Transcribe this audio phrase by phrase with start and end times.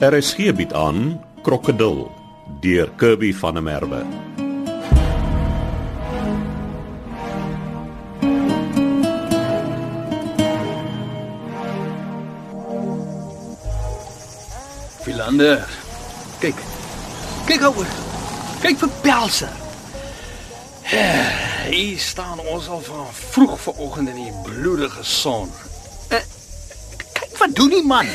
[0.00, 2.06] RSG bied aan Krokodil
[2.60, 4.00] deur Kirby van der Merwe.
[15.02, 15.68] Philander.
[16.40, 16.56] Kyk.
[17.44, 17.92] Kyk ouer.
[18.64, 19.52] Kyk vir Pelser.
[21.68, 25.52] Hier staan ons al van vroeg vanoggend in die bloedige son.
[27.50, 28.06] Wat doen die man.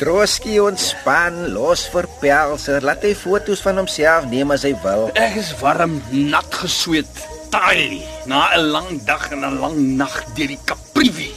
[0.00, 5.04] Droski ontspan, los vir Pelser, laat hy foto's van homself neem as hy wil.
[5.14, 7.22] Ek is warm, nat gesweet,
[7.54, 11.30] taai na 'n lang dag en 'n lang nag deur die Kaprivi.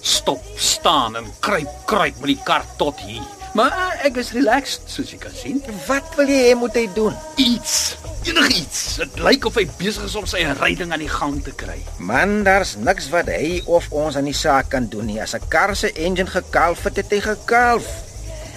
[0.00, 3.35] Stop, staan en kruip, kruip met die kar tot hier.
[3.56, 5.62] Maar ek is relaxed, soos jy kan sien.
[5.86, 7.14] Wat wil jy hê moet hy doen?
[7.40, 7.96] Iets,
[8.28, 8.80] enigiets.
[9.00, 11.78] Dit lyk of hy besig is om sy ryding aan die gang te kry.
[11.96, 15.22] Man, daar's niks wat hy of ons aan die saak kan doen nie.
[15.24, 17.88] As 'n kar se engine gekalf het, het hy gekalf.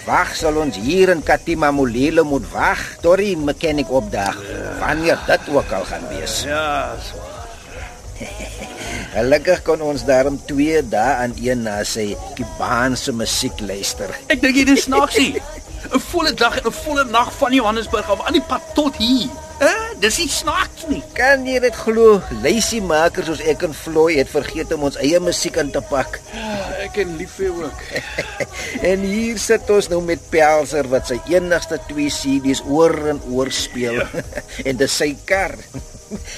[0.04, 4.36] Wag sal ons hier in Katima Molelo moet wag tot die mechanic opdaag.
[4.80, 6.44] Wanneer dit ook al gaan wees.
[6.44, 7.16] Ja, so.
[9.10, 14.12] Gelukkig kon ons daarom 2 dae aan een na sy Kubaanse musiek luister.
[14.30, 15.32] Ek dink dit is snaaksie.
[15.94, 19.30] 'n Volle dag en 'n volle nag van Johannesburg af aan die pad tot hier.
[19.60, 21.02] Eh, dis nie snaaks nie.
[21.18, 22.22] Kan jy dit glo?
[22.44, 26.22] Lazy makers soos ek en Floyd het vergeet om ons eie musiek in te pak.
[26.80, 27.82] Ek en liefie ook.
[28.92, 33.52] En hier sit ons nou met Pelser wat sy enigste twee CD's oor en oor
[33.52, 34.00] speel.
[34.00, 34.24] Ja.
[34.70, 35.58] en dis sy kar.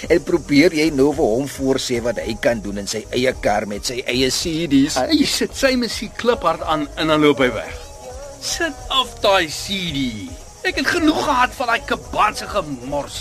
[0.09, 3.67] en probeer jy nou vir hom voorsê wat hy kan doen in sy eie kar
[3.69, 4.97] met sy eie CD's?
[4.97, 7.80] Hy sit sy musiek kliphard aan en dan loop hy weg.
[8.41, 10.25] Sit af daai CD.
[10.65, 13.19] Ek het genoeg gehad van daai kabanse gemors.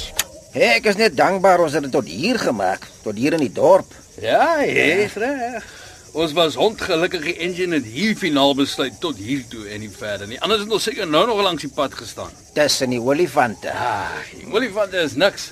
[0.54, 3.52] Hey, ek is net dankbaar ons het dit tot hier gemaak, tot hier in die
[3.52, 3.92] dorp.
[4.16, 5.68] Ja, jy is reg.
[6.16, 10.26] Ons was ongelukkig die engine het hier finaal besluit tot hier toe en nie verder
[10.26, 10.40] nie.
[10.40, 12.32] Anders het ons seker nou nog langs die pad gestaan.
[12.56, 13.76] Tussen die olifante.
[13.76, 15.50] Ah, die olifant is niks.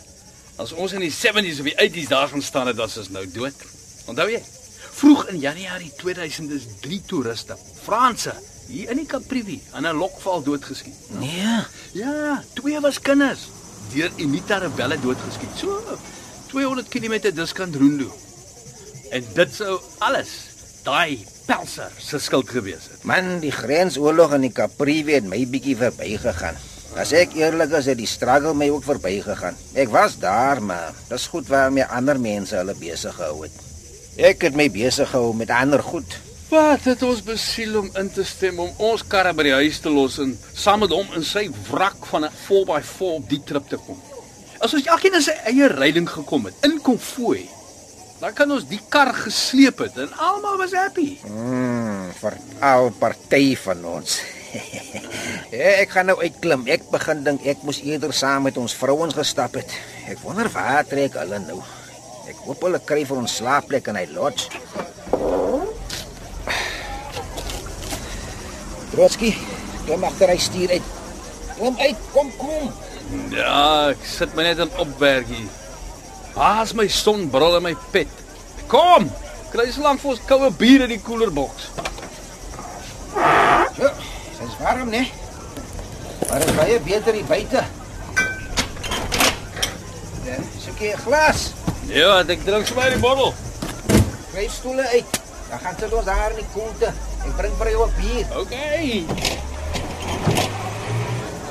[0.56, 3.28] As ons in die 70s of die 80s daar gaan staan het, is ons nou
[3.36, 3.68] dood.
[4.08, 4.40] Onthou jy?
[4.98, 7.54] Vroeg in Januarie 2000 is drie toeriste,
[7.84, 8.32] Franse,
[8.68, 10.94] hier in die Kaprivi aan 'n lokval doodgeskiet.
[11.08, 11.64] Nee.
[11.92, 13.48] Ja, twee was kinders
[13.92, 15.56] deur Imita rebelle doodgeskiet.
[15.56, 15.80] So
[16.52, 18.08] 200 km diskant Rundu.
[19.10, 20.32] En dit sou alles
[20.84, 23.04] daai pelser se skuld gewees het.
[23.08, 26.58] Man, die grensoorlog in die Kaprivi het my bietjie verbygegaan.
[26.98, 29.56] As ek eerlik is, het die struggle my ook verbygegaan.
[29.78, 33.64] Ek was daar, maar dis goed waarmee ander mense hulle besig gehou het.
[34.18, 36.18] Ek het my besig gehou met ander goed.
[36.48, 39.90] Wat het ons besiel om in te stem om ons karre by die huis te
[39.92, 43.76] los en saam met hom in sy wrak van 'n 4x4 op die trip te
[43.76, 44.00] kom.
[44.58, 47.44] As ons elkeen in sy eie ryding gekom het in konvooi,
[48.20, 51.18] dan kan ons die kar gesleep het en almal was happy.
[51.28, 54.20] Mm, vir al party van ons.
[55.82, 56.66] ek gaan nou uitklim.
[56.66, 59.70] Ek begin dink ek moes eerder saam met ons vrouens gestap het.
[60.08, 61.60] Ek wonder waar trek hulle nou.
[62.28, 64.48] Ek hoop hulle kry vir ons slaapplek in hy lodge.
[68.98, 69.28] Trotsky,
[69.86, 70.86] klim agter hy stuur uit.
[71.54, 72.64] Klim uit, kom kom.
[73.30, 75.44] Ja, ek sit my net in opwerk hier.
[76.34, 78.10] Waar's my sonbril en my pet?
[78.66, 79.06] Kom,
[79.52, 81.68] kry so lank vir ons koue bier in die koelerboks.
[83.76, 83.92] So,
[84.40, 85.04] dis warm, né?
[86.24, 87.62] Maar dit is baie beter hier buite.
[90.26, 91.52] Ja, soek jy 'n glas?
[91.86, 93.30] Ja, ek drink sommer die bottel.
[94.32, 95.22] Kry stoele uit.
[95.50, 96.90] Dan gaan sit ons daar in die koelte.
[97.26, 98.26] Ek bring vir jou 'n bier.
[98.40, 98.54] OK.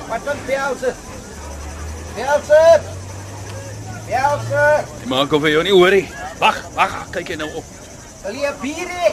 [0.07, 0.93] Wat dan Pielse?
[2.15, 2.63] Pielse!
[4.07, 4.65] Pielse!
[5.05, 6.07] Maak of jy jou nie hoor nie.
[6.39, 7.65] Wag, wag, kyk jy nou op.
[8.23, 9.09] Wil jy 'n bier hê?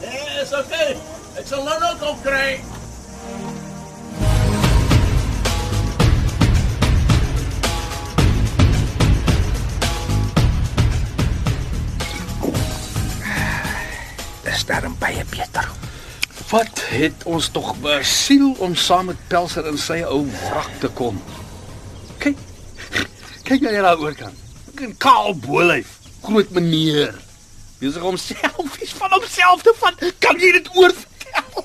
[0.00, 0.72] Nee, is OK.
[1.38, 2.60] Ek sal nou nog kom kry.
[14.44, 15.81] Dis daarom baie beter.
[16.52, 21.16] Wat het ons tog besiel om saam met Pelser in sy ou wrak te kom?
[22.20, 22.36] Kyk.
[23.48, 24.36] Kyk jy daar oorkant.
[24.76, 27.16] 'n Kaal bolyf, groot meneer.
[27.80, 30.04] Besig om selfies van homself te vat.
[30.18, 31.64] Kan jy dit oorvertel?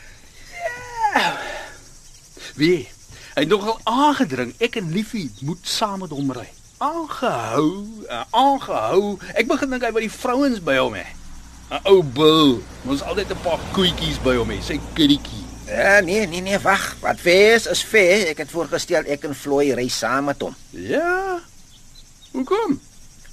[0.64, 1.36] ja.
[2.56, 2.88] Wie?
[3.36, 6.48] Hy het nogal aangedring ek en Liefie moet saam met hom ry.
[6.80, 9.18] Aangehou, uh, aangehou.
[9.36, 11.10] Ek begin dink hy wil die vrouens by hom hê.
[11.70, 12.58] 'n Ou bil.
[12.86, 15.46] Ons altyd 'n paar koetjies by hom hê, sy kiddietjie.
[15.70, 16.96] Ja, nee, nee, nee, wag.
[17.00, 18.26] Wat fees is fees.
[18.32, 20.56] Ek het voorgestel ek en Floy ry saam met hom.
[20.74, 21.38] Ja.
[22.34, 22.80] Hoekom?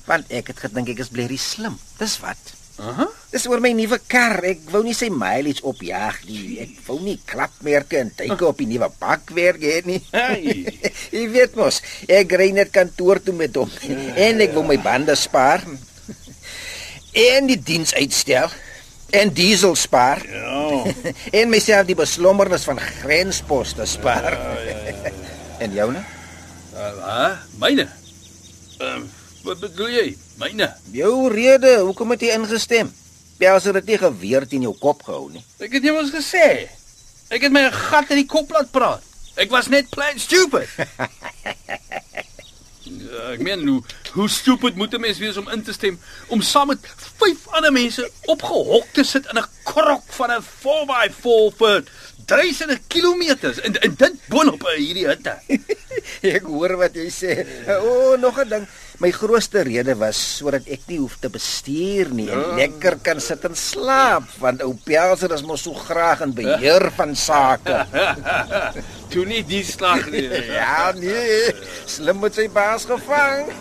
[0.06, 1.80] Want ek het gedink ek is blerrie slim.
[1.98, 2.54] Dis wat.
[2.78, 3.07] Aha.
[3.34, 4.38] Dis oor my nuwe kar.
[4.45, 6.60] Ek wou nie sy mileage opjaag nie.
[6.62, 9.98] Ek wou nie klapmerke en duike op die nuwe bakwerk hê nie.
[10.13, 10.62] Hey.
[11.16, 15.18] Jy weet mos, ek ry net kantoor toe met hom en ek wil my bande
[15.18, 15.66] spaar.
[17.18, 18.52] En die diens uitstel
[19.10, 20.84] en diesel spaar Ja.
[21.40, 24.38] en myself die beslommernis van grensposte spaar.
[25.64, 26.04] En joune?
[26.78, 27.88] Uh, myne.
[28.78, 29.08] Ehm uh,
[29.48, 30.06] wat bedoel jy?
[30.38, 30.68] Myne.
[30.94, 32.92] Jou rede, hoekom het jy ingestem?
[33.42, 35.42] Pelser het nie geweer teen jou kop gehou nie.
[35.58, 36.68] Ek het jou mos gesê.
[37.34, 39.02] Ek het my gat in die kop laat praat.
[39.40, 40.69] Ek was net plain stupid.
[42.88, 43.81] Ja, ek meen hoe
[44.13, 46.80] hoe stupid moet 'n mens wees om in te stem om saam met
[47.19, 51.84] vyf ander mense opgehok te sit in 'n krok van 'n 4x4 vir
[52.27, 55.38] duisende kilometers en, en dit boonop uh, hierdie hitte.
[56.38, 57.35] Ek hoor wat jy sê.
[57.77, 58.65] O, oh, nog 'n ding.
[59.00, 63.44] My grootste rede was sodat ek nie hoef te bestuur nie en lekker kan sit
[63.45, 67.83] en slaap want ou Pelser is mos so graag in beheer van sake.
[69.13, 70.25] Toe nie die slag nie.
[70.50, 71.53] Ja, nee.
[71.85, 73.53] Slim met sy baas gevang.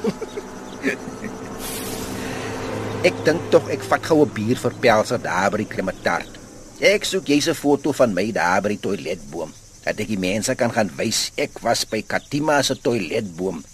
[3.06, 6.35] ek dink tog ek vat gou 'n bier vir Pelser daar by die Kremataart.
[6.76, 9.52] Ek soek jy's 'n foto van my daar by die toiletboom.
[9.84, 13.64] Dat ek die mense kan gaan wys ek was by Katima se toiletboom.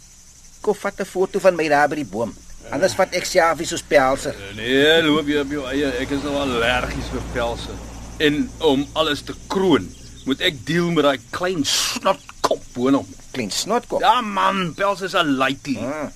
[0.61, 2.33] Kom vat 'n foto van my daar by die boom.
[2.71, 4.35] Anders vat ek selfie soos Pelser.
[4.55, 5.91] Nee, loop jy op jou eie.
[5.99, 7.71] Ek is nou allergies vir pelse.
[8.19, 9.89] En om alles te kroon,
[10.25, 13.07] moet ek deel met daai klein snotkop boonop.
[13.33, 14.01] Klein snotkop.
[14.01, 15.79] Ja man, pelse is 'n luitie.
[15.79, 16.09] Ah.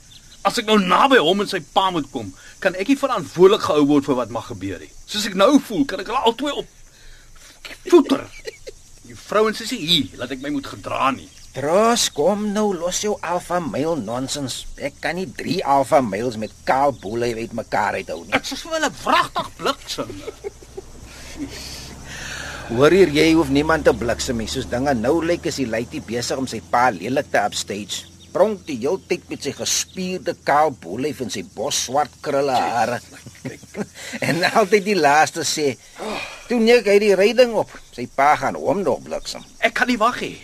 [0.47, 2.29] As ek nou naby hom en sy pa moet kom,
[2.63, 4.93] kan ek nie verantwoordelik gehou word vir wat mag gebeur nie.
[5.11, 6.69] Soos ek nou voel, kan ek hulle albei op
[7.91, 8.23] voeter.
[9.07, 11.27] Die vrouens is nie hier, laat ek my moet gedra nie.
[11.57, 14.61] Tros, kom nou los jou alfa male nonsens.
[14.77, 18.35] Ek kan nie 3 alfa males met kaal boele uitmekaar uithou nie.
[18.37, 20.11] Ek sê vir hulle wragtig bliksem.
[22.67, 24.51] Hoor hier, jy hoef niemand te bliksem nie.
[24.53, 28.05] Soos dinge nou lyk is die luitie besig om sy pa lelik te upstage.
[28.37, 32.99] Pronk die hele tyd met sy gespierde kaal bolyf en sy bos swart krulle hare.
[34.29, 35.71] en altyd die laaste sê,
[36.49, 37.73] "Toe nee, hy die ryding op.
[37.97, 40.37] Sy pa gaan hom nog bliksem." Ek kan nie wag nie.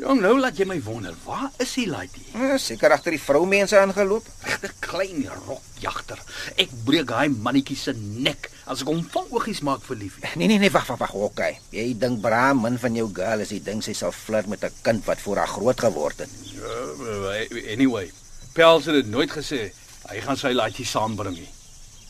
[0.00, 2.22] Jong, nou laat jy my wonder, waar is hy laaitjie?
[2.32, 4.28] Ja, Seker agter die vroumense aangeloop.
[4.48, 6.22] Regte klein rokjagter.
[6.56, 10.16] Ek breek daai mannetjie se nek as ek hom van oogies maak vir lief.
[10.40, 11.58] Nee nee nee, wag wag wag, okay.
[11.76, 14.72] Jy dink Bram min van jou girl as jy dink sy sal flirt met 'n
[14.86, 16.32] kind wat voor haar groot geword het.
[16.60, 18.10] Uh, anyway,
[18.52, 19.70] Pels het dit nooit gesê
[20.10, 21.48] hy gaan sy laaitjie saambring nie.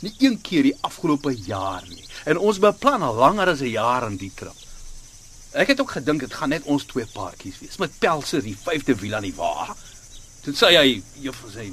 [0.01, 2.05] Nie een keer die afgelope jaar nie.
[2.25, 4.57] En ons beplan al langer as 'n jaar aan die trip.
[5.53, 8.95] Ek het ook gedink dit gaan net ons twee paartjies wees met Pelse die vyfde
[8.95, 9.77] wiel aan die wa.
[10.41, 11.73] Toe sê hy juffrou sy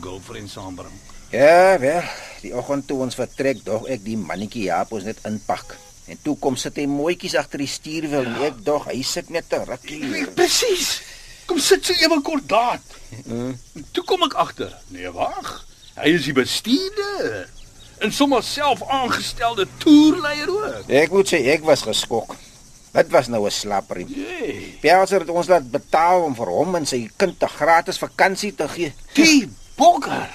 [0.00, 0.94] girlfriend saambring.
[1.32, 2.02] Ja, wel,
[2.42, 5.76] die oggend toe ons vertrek, dog ek die mannetjie Jaap ons net inpak.
[6.06, 9.48] En toe kom sit hy mooietjies agter die stuurwiel en ek dog hy sit net
[9.48, 10.26] te rukkie.
[10.36, 11.00] Presies.
[11.46, 12.80] Kom sit so ewe kort daad.
[13.24, 13.58] Mm.
[13.92, 14.72] Toe kom ek agter.
[14.88, 15.64] Nee, wag.
[15.94, 17.44] Hy is die bestuurder.
[18.02, 20.90] En sommer self aangestelde toerleier ook.
[20.90, 22.34] Ek moet sê ek was geskok.
[22.94, 24.06] Dit was nou 'n slapperie.
[24.06, 24.78] Jee.
[24.80, 28.68] Pelser het ons laat betaal om vir hom en sy kind 'n gratis vakansie te
[28.68, 28.94] gee.
[29.14, 30.30] Die bokker.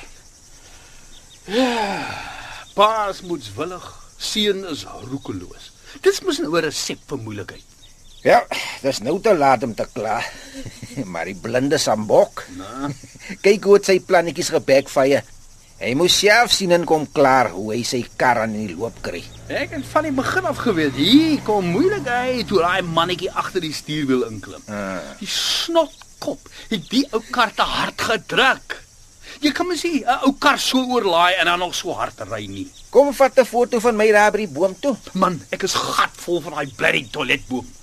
[1.45, 2.27] Ja.
[2.73, 3.85] Paas moetswillig,
[4.17, 5.71] seun is roekeloos.
[6.01, 7.68] Dis mos 'n resep vir moeilikheid.
[8.25, 8.41] Ja,
[8.83, 10.19] dis nou te laat om te kla.
[11.11, 12.43] maar die blinde sambok.
[12.59, 12.91] Nou,
[13.45, 15.21] Kyk hoe sy plannetjies gebackfire.
[15.79, 19.21] Hy moes self sien en kom klaar hoe hy sy kar aan die loop kry.
[19.47, 23.71] ek het van die begin af geweet, hier kom moeilikheid toe daai mannetjie agter die
[23.73, 24.65] stuurwiel inklim.
[24.67, 25.15] Ah.
[25.21, 28.75] Die snotkop het die ou kar te hard gedruk.
[29.39, 32.43] Jy kan mos sien 'n ou kar so oorlaai en dan nog so hard ry
[32.51, 32.67] nie.
[32.91, 34.97] Kom vat 'n foto van my daar by die boom toe.
[35.13, 37.78] Man, ek is gatvol van daai blerry toiletboom.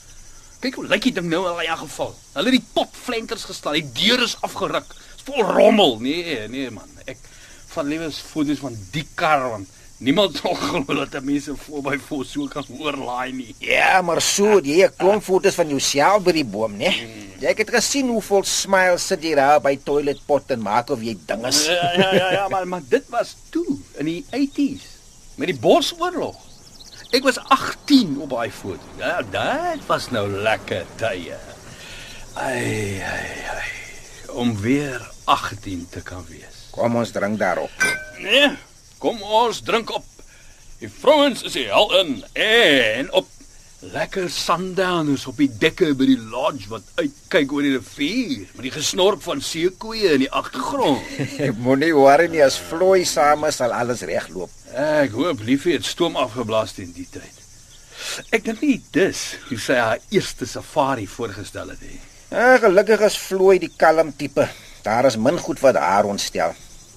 [0.60, 2.14] Kyk hoe lyk die ding nou in daai geval.
[2.34, 4.88] Hulle het die potflenters gestaan, die deur is afgeruk.
[4.88, 5.98] Dit's vol rommel.
[6.00, 6.88] Nee, nee man.
[7.04, 7.18] Ek
[7.74, 12.24] van liewe foto's van die kar want niemand sal glo dat mense voor by voor
[12.24, 13.54] so kan oorlaai nie.
[13.64, 16.92] Ja, maar so, jy het 'n klomp foto's van jouself by die boom, né?
[17.40, 21.16] Jy het gesien hoe vol smiles sit jy daar by toiletpot en maak of jy
[21.26, 21.66] dinges.
[21.66, 24.84] Ja ja ja ja, maar maar dit was toe in die 80s
[25.36, 26.36] met die Bosoorlog.
[27.14, 28.82] Ek was 18 op daai foto.
[28.98, 31.36] Ja, dit was nou lekker tye.
[32.34, 33.68] Ai ai ai.
[34.34, 36.66] Om weer 18 te kan wees.
[36.74, 37.86] Kom ons drink daarop.
[38.18, 38.50] Nee,
[38.98, 40.04] kom ons drink op.
[40.82, 43.30] Die vrouens is die hel in en op
[43.92, 48.74] lekker sundowners op die dekke by die lodge wat uitkyk oor die rivier met die
[48.74, 51.04] gesnorp van seekoeie in die agtergrond.
[51.64, 54.52] Moenie worry nie as Floy saam is sal alles regloop.
[54.74, 57.42] Ek hoop Liefie het stoom afgeblaas teen die tyd.
[58.34, 62.00] Ek dink nie dis hoe sy haar eerste safari voorgestel het nie.
[62.30, 64.48] Ja, gelukkig is Floyd die kalm tipe.
[64.82, 66.54] Daar is min goed wat haar ontstel.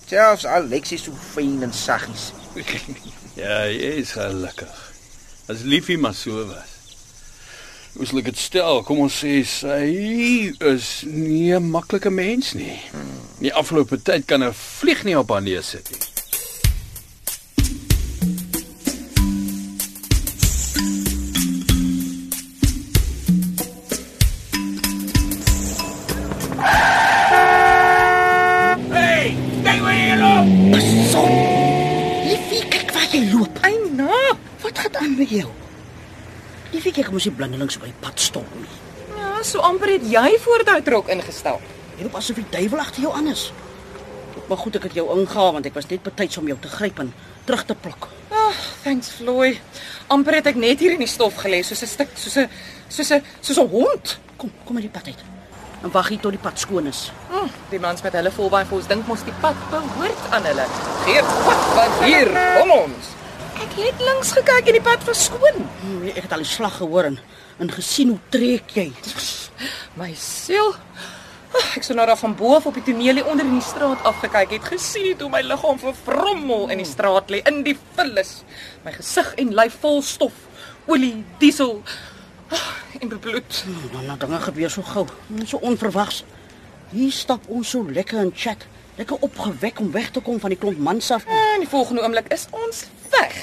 [0.10, 2.32] Selfs al sy so fyn en saggies.
[3.40, 4.74] Ja, jy is gelukkig.
[5.48, 6.74] As Liefie maar so was.
[7.96, 12.82] Ons lyk dit stel, kom ons sê sy is nie 'n maklike mens nie.
[13.40, 16.19] Die afgelope tyd kan 'n vlieg nie op haar neus sit nie.
[35.20, 35.50] Aan met jou?
[36.72, 38.76] Liefie, kyk mos nie blindelings op die pad stop nie.
[39.18, 41.66] ja, so amper het jy voor daai trok ingestap.
[41.98, 43.50] Jy loop asof die duiwel agter jou aan is.
[44.48, 47.02] Maar goed ek het jou ingehaal want ek was net betyds om jou te gryp
[47.04, 47.12] en
[47.50, 48.08] terug te pluk.
[48.30, 49.84] Ag, oh, thanks Floyd.
[50.08, 52.48] Amper het ek net hier in die stof gelê soos 'n stuk soos 'n
[52.88, 54.18] soos 'n soos 'n hond.
[54.38, 55.24] Kom, kom uit die pad uit.
[55.84, 57.12] En wag hier tot die pad skoon is.
[57.28, 60.66] Hm, die mans met hulle volbyvoors dink mos die pad behoort aan hulle.
[61.04, 63.19] Gee wat wat hier, kom ons.
[63.60, 65.58] Ek het links gekyk en die pad was skoon.
[65.82, 67.18] Hm, Ek het al die slag gehoor en,
[67.60, 68.86] en gesien hoe trek jy.
[70.00, 70.72] My siel.
[71.50, 73.66] Ag, Ek sou nou daar van bo af op die toneel hier onder in die
[73.66, 77.76] straat afgekyk het, gesien het hoe my liggaam vervrommel in die straat lê in die
[77.98, 78.36] vullis.
[78.86, 80.36] My gesig en lyf vol stof,
[80.88, 81.80] olie, diesel
[82.54, 82.68] ag,
[83.02, 83.64] en bloed.
[83.94, 86.22] Nou, nou dinge gebeur so gou, en so onverwags.
[86.94, 88.64] Hier stap ons so lekker in chat.
[89.00, 91.24] Lekker opgewek om weg te kom van die klomp mans af.
[91.26, 92.82] En die volgende oomblik is ons
[93.14, 93.36] weg.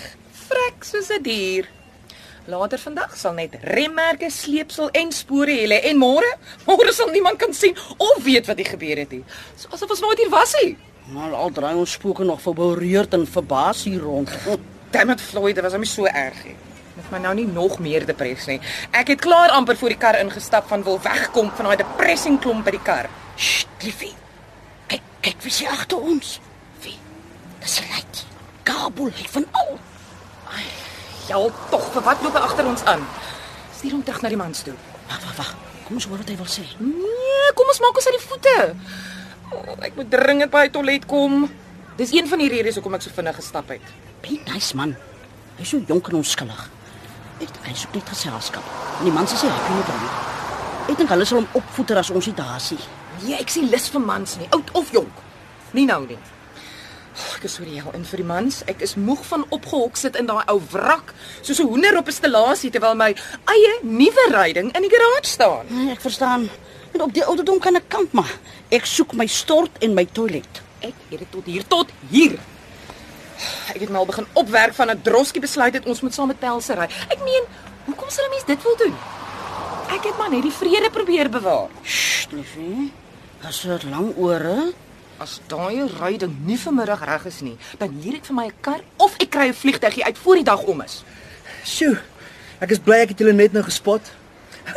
[0.47, 1.69] Vrek soos 'n dier.
[2.45, 6.37] Later vandag sal net remmerke, sleepsel en spore hê lê en môre,
[6.67, 9.25] môre sal niemand kan sien of weet wat hier gebeur het nie.
[9.57, 10.77] So asof ons nooit hier was nie.
[11.07, 14.31] Maar al draai ons spooke nog verboureerd en verbaas hier rond.
[14.91, 16.57] Damn it Floyd, dit was hom so erg nie.
[16.95, 18.61] Met my nou nie nog meer depress nie.
[18.91, 22.65] Ek het klaar amper voor die kar ingestap van wil wegkom van daai depressing klomp
[22.65, 23.09] by die kar.
[23.37, 24.26] Sst, liefie.
[25.27, 26.37] Kyk, wie sien agter ons.
[26.85, 26.95] Wie?
[27.59, 28.25] Dis 'n leit.
[28.63, 29.79] Kabel, van al.
[31.27, 31.39] Ja,
[31.71, 33.03] tog, vir wat loop hy agter ons aan?
[33.77, 34.75] Stuur hom terug na die mans toe.
[35.09, 35.55] Wag, wag, wag.
[35.85, 36.63] Kom ons hoor wat hy wil sê.
[36.79, 38.75] Nee, kom ons maak ons uit die voete.
[39.51, 41.51] Oh, ek moet dringend by die toilet kom.
[41.97, 43.83] Dis een van die redes hoekom ek so vinnig gestap het.
[44.23, 44.95] Be nice man.
[45.59, 46.71] Hy's so jonk en onskillig.
[47.41, 48.63] Ek hy soek net geselskap.
[49.01, 50.07] En die man sê hy happy met hom.
[50.87, 52.79] Ek dink hulle sal hom opvoeter as ons nie daar nie.
[53.25, 55.23] Nee, ek sien lus vir mans nie, oud of jonk.
[55.73, 56.19] Nie nou nie.
[57.17, 58.61] Oh, ek is so die hel in vir die mans.
[58.69, 62.13] Ek is moeg van opgehok sit in daai ou wrak, soos 'n hoender op 'n
[62.13, 63.15] stellasie terwyl my
[63.49, 65.65] eie nuwe ryding in die garage staan.
[65.69, 66.51] Nee, ek verstaan.
[66.93, 68.33] En op die ouderdom kan ek kamp maar.
[68.71, 70.63] Ek soek my stort en my toilet.
[70.81, 72.39] Ek het dit tot hier tot hier.
[73.75, 76.39] Ek het my al begin opwerk van 'n droskie besluit het ons moet saam met
[76.39, 76.89] Pelse ry.
[77.09, 77.45] Ek meen,
[77.87, 78.95] hoekom sal 'n mens dit wil doen?
[79.89, 81.69] Ek het maar net die vrede probeer bewaar.
[81.83, 82.93] Sst, liefie.
[83.47, 84.73] As dit lang ore.
[85.23, 88.81] As daai ryding nie vanmiddag reg is nie, dan huur ek vir my 'n kar
[88.99, 91.05] of ek kry 'n vliegtuigie uit voor die dag om is.
[91.65, 91.97] Sjoe.
[92.61, 94.03] Ek is bly ek het julle net nou gespot.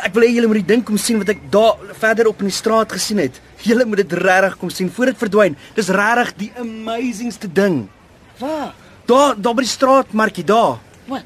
[0.06, 2.46] Ek wil hê julle moet die ding kom sien wat ek daar verder op in
[2.46, 3.42] die straat gesien het.
[3.58, 5.58] Julle moet dit regtig kom sien voor dit verdwyn.
[5.76, 7.90] Dis regtig die amazingste ding.
[8.38, 8.74] Waar?
[9.06, 10.78] Daar daar by die straatmarkie daar.
[11.08, 11.24] Wat?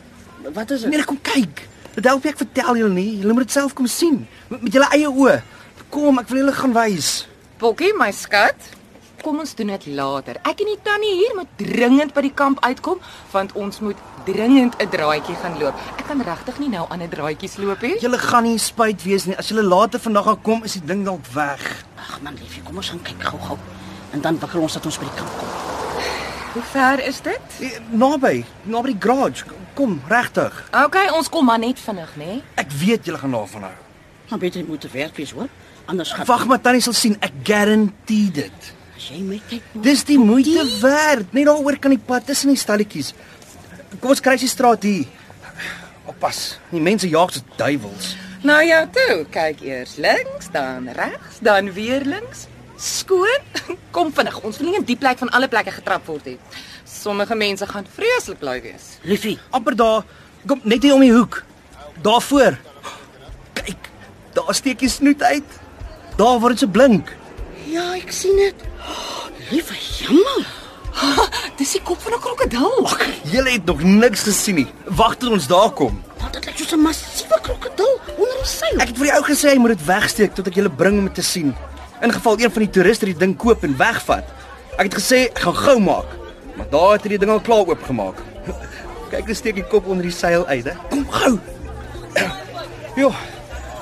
[0.54, 0.90] Wat is dit?
[0.90, 1.68] Nee, kom kyk.
[1.94, 3.20] Dit help ek vertel julle nie.
[3.20, 5.42] Julle moet dit self kom sien met, met julle eie oë.
[5.90, 7.28] Kom, ek wil julle gaan wys.
[7.64, 8.60] Bokkie, my skat.
[9.24, 10.36] Kom ons doen dit later.
[10.44, 13.00] Ek en die tannie hier moet dringend by die kamp uitkom
[13.32, 15.76] want ons moet dringend 'n draaitjie gaan loop.
[15.96, 17.96] Ek kan regtig nie nou ander draaitjies loop nie.
[18.04, 19.38] Julle gaan nie spyt wees nie.
[19.38, 21.86] As julle later vandag gaan kom, is die ding dalk weg.
[21.96, 23.58] Ag man, liefie, kom ons gaan kyk gou-gou.
[24.12, 25.48] En dan wikkel ons dat ons by die kamp kom.
[26.54, 27.42] Hoe ver is dit?
[27.62, 29.46] Eh, Naby, naby die garage.
[29.74, 30.64] Kom, regtig.
[30.86, 32.42] OK, ons kom maar net vinnig, né?
[32.56, 33.72] Ek weet julle gaan daarvan hou.
[34.30, 35.48] Maar beter jy moet te werk wees, hoor.
[35.86, 37.18] Anders gaan Wag maar tannie sal sien.
[37.20, 38.74] Ek guarantee dit.
[38.96, 39.64] as jy met kyk.
[39.74, 39.84] nou.
[39.84, 41.34] Dis die moeite werd.
[41.36, 43.14] Net daaroor kan die pad tussen die stalletjies.
[44.00, 45.06] Kom ons kry die straat hier.
[46.10, 46.58] Oppas.
[46.72, 48.14] Die mense jaag se duiwels.
[48.44, 52.48] Nou ja, toe, kyk eers links, dan regs, dan weer links.
[52.76, 53.46] Skoon.
[53.96, 56.38] Kom vinnig, ons wil nie in die plek van alle plekke getrap word nie.
[56.84, 58.98] Sommige mense gaan vreeslik lui wees.
[59.08, 60.04] Liefie, amper daar.
[60.48, 61.44] Kom net hier om die hoek.
[62.04, 62.58] Daarvoor.
[63.56, 63.88] Kyk,
[64.36, 65.60] daar steek jy snoet uit.
[66.16, 67.16] Daar waar dit so blink.
[67.66, 68.56] ja, ek sien dit.
[68.86, 70.46] Oh, liewe jammer.
[71.58, 72.86] Dis die kop van 'n krokodil.
[72.86, 73.00] Ag,
[73.32, 74.68] julle het nog niks gesien nie.
[74.86, 76.04] Wag tot ons daar kom.
[76.22, 78.78] Want dit lyk soos 'n massiewe krokodil onder die seil.
[78.80, 81.06] Ek het vir die ou gesê hy moet dit wegsteek tot ek julle bring om
[81.06, 81.56] dit te sien.
[82.02, 84.24] In geval een van die toeriste die ding koop en wegvat.
[84.78, 86.06] Ek het gesê ek gaan gou maak.
[86.56, 88.16] Maar daar het hy die ding al klaar oopgemaak.
[89.12, 90.74] Kyk, hy steek die kop onder die seil uit, hè.
[90.90, 91.40] Kom gou.
[92.96, 93.12] Jo.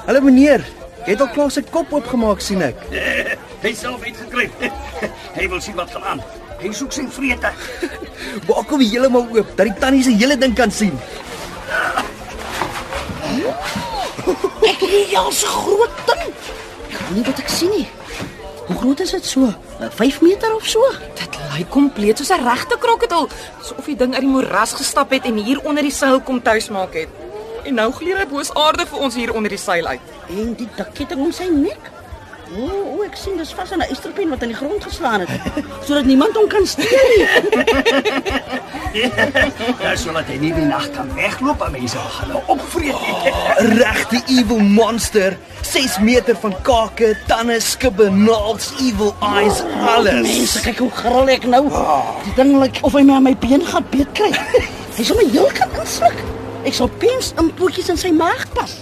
[0.05, 0.63] Hallo meneer.
[1.05, 2.81] Jy het al klaar sy kop oopgemaak sien ek.
[3.63, 4.63] Hy self het gekruip.
[5.37, 6.21] Hy wil sien wat gaan aan.
[6.61, 7.51] Hy soek sy vrede.
[8.49, 10.93] Maak hom heeltemal oop dat die tannie se hele ding kan sien.
[14.61, 16.29] Ek het al so groot ding.
[16.91, 17.87] Ek weet nie wat ek sien nie.
[18.67, 19.49] Hoe groot is dit so?
[19.97, 20.85] 5 meter of so?
[21.17, 23.27] Dit lyk kompleet soos 'n regte krokodil,
[23.59, 26.69] asof die ding uit die moeras gestap het en hier onder die seil kom tuis
[26.69, 27.09] maak het.
[27.63, 30.13] En nou gleer hy boosaardig vir ons hier onder die seil uit.
[30.29, 31.91] En die daketting om sy nek.
[32.51, 35.23] O, oh, oh, ek sien dis vas aan 'n ysterpen wat aan die grond geslaan
[35.23, 35.29] het,
[35.87, 37.27] sodat niemand hom kan steel nie.
[38.91, 42.97] Ja, sodat hy nie die nag kan wegloop en mense gaan hom opvreet.
[43.61, 45.37] 'n Regte evil monster.
[45.61, 50.27] 6 meter van kake, tande, skibbe, naels, evil eyes, alles.
[50.27, 51.63] Mense, kyk hoe gril ek nou.
[52.25, 54.33] Die ding lyk of hy my aan my been gaan beet kry.
[54.97, 56.19] Hy sal my heel kan insluk.
[56.61, 58.73] Ek sal pens in pootjies in sy maag pas.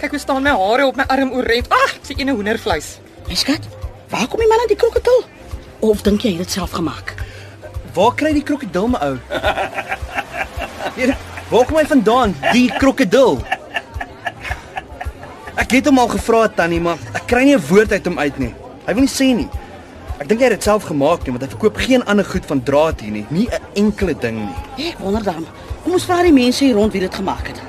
[0.00, 1.68] Kyk hoe staan my hare op my arm oorent.
[1.68, 2.98] Ag, ek sien 'n hoendervleis.
[3.28, 3.60] My skat,
[4.08, 5.24] waar kom die man aan die krokodil?
[5.80, 7.14] Of dink jy hy het dit self gemaak?
[7.94, 9.16] Waar kry die krokodil my ou?
[10.96, 11.14] Nee,
[11.50, 12.34] waar kom hy vandaan?
[12.52, 13.40] Die krokodil.
[15.56, 18.38] Ek het hom al gevra tannie, maar ek kry nie 'n woord uit hom uit
[18.38, 18.54] nie.
[18.86, 19.48] Hy wil nie sê nie.
[20.18, 22.62] Ek dink hy het dit self gemaak nie, want hy verkoop geen ander goed van
[22.62, 24.88] draad hier nie, nie 'n enkele ding nie.
[24.88, 25.46] Ek wonder dan.
[25.82, 27.62] Kom ons vra die mense hier rond wie dit gemaak het.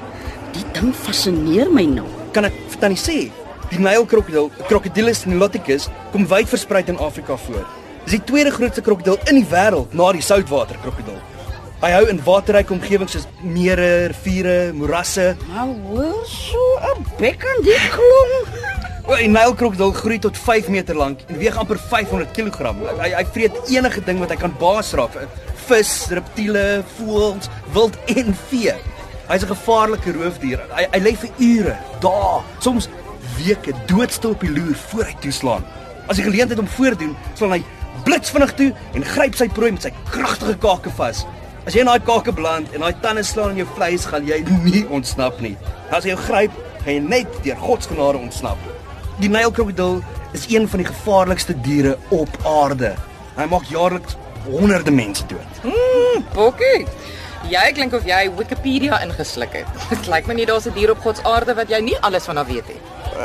[0.54, 2.06] Die ding fascineer my nou.
[2.34, 3.18] Kan ek vir tannie sê,
[3.72, 7.66] die Nylkrokodil, Crocodilus niloticus, kom wyd versprei in Afrika voor.
[8.04, 11.18] Dis die tweede grootste krokodil in die wêreld na die soutwaterkrokodil.
[11.84, 15.34] Hy hou in waterryke omgewings soos mere, riviere, moerasse.
[15.50, 18.73] Maar hoor so 'n bek aan die klong.
[19.14, 22.72] O, Die Nylkrokodil groei tot 5 meter lank en weeg amper 500 kg.
[22.98, 25.14] Hy hy vreet enige ding wat hy kan baas raak.
[25.68, 28.74] Vis, reptiele, voëls, wild en vee.
[29.28, 30.66] Hy's 'n gevaarlike roofdier.
[30.74, 32.90] Hy hy lê vir ure, dae, soms
[33.38, 35.64] weke doodstil op die loer voor hy toeslaan.
[36.10, 37.64] As die geleentheid hom voordoen, slaan hy
[38.06, 41.26] blitsvinnig toe en gryp sy prooi met sy kragtige kake vas.
[41.68, 44.42] As jy in daai kake beland en daai tande slaan in jou vleis, gaan jy
[44.64, 45.58] nie ontsnap nie.
[45.92, 46.52] As hy jou gryp,
[46.84, 48.58] gaan jy net deur God se genade ontsnap.
[49.22, 50.02] Die Nylkrokodil
[50.34, 52.96] is een van die gevaarlikste diere op aarde.
[53.38, 54.16] Hy maak jaarliks
[54.48, 55.60] honderde mense dood.
[56.34, 56.88] Bokkie.
[57.52, 59.70] Jy klink of jy Wikipedia ingesluk het.
[59.92, 62.26] Dit lyk my nie daar's 'n dier op God se aarde wat jy nie alles
[62.26, 62.80] van af weet nie.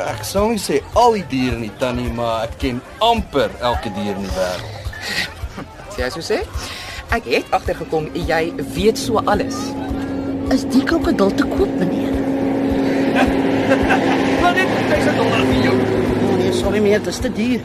[0.05, 4.13] Ek sou nie sê al die diere nie, tannie, maar ek ken amper elke dier
[4.15, 4.77] in die wêreld.
[5.89, 6.43] As jy so sê,
[7.09, 9.55] ek het agtergekom jy weet so alles.
[10.53, 12.13] Is die krokodil te koop, meneer?
[14.41, 15.75] Maar dit is 'n dollar vir jou.
[16.29, 17.61] Oh nee, sorry meneer, dit is te duur.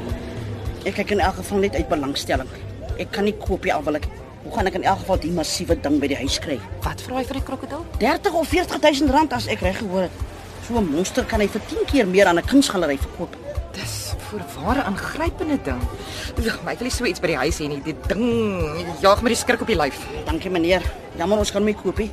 [0.88, 2.48] Ek kyk in elk geval net uit belangstelling.
[2.96, 4.06] Ek kan nie koop nie al wil ek.
[4.44, 6.56] Hoe gaan ek in elk geval die massiewe ding by die huis kry?
[6.86, 7.82] Wat vra jy vir die krokodil?
[8.00, 10.22] 30 of 40000 rand as ek reg gehoor het.
[10.64, 13.36] So 'n monster kan hy vir 10 keer meer aan 'n kunsgalery verkoop.
[13.76, 15.82] Dis vir ware aangrypende ding.
[16.48, 17.82] Ag, my wil nie so iets by die huis hê nie.
[17.84, 20.00] Die ding jaag my die skrik op die lyf.
[20.24, 20.82] Dankie meneer.
[21.18, 22.10] Jammer ons kan hom nie koop nie.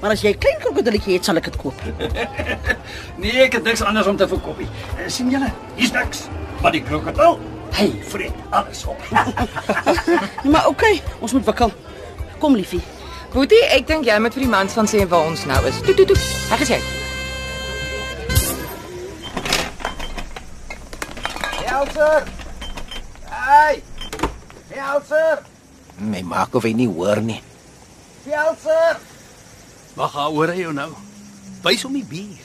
[0.00, 1.74] Maar as jy 'n klein krokodilletjie het, sal ek dit koop.
[3.22, 4.68] Nee, ek het niks anders om te verkoop nie.
[4.96, 5.50] Eh, sien julle?
[5.74, 6.28] Hier's niks.
[6.62, 7.38] Maar die krokodil,
[7.74, 9.00] hy vreet alles op.
[9.10, 11.72] Nee, maar oké, ons moet wikkel.
[12.38, 12.80] Kom liefie.
[13.32, 15.80] Boetie, ek dink jy moet vir die mans van sê waar ons nou is.
[15.82, 16.16] Toe toe toe.
[16.50, 16.78] Reg is jy.
[21.66, 22.24] Helser.
[23.28, 23.82] Hey.
[24.72, 25.42] Helser.
[25.98, 27.42] My maak of hy nie hoor nie.
[28.24, 28.96] Helser.
[29.98, 30.92] Wag, gaan hoor hy jou nou.
[31.64, 32.42] Wys hom die bier.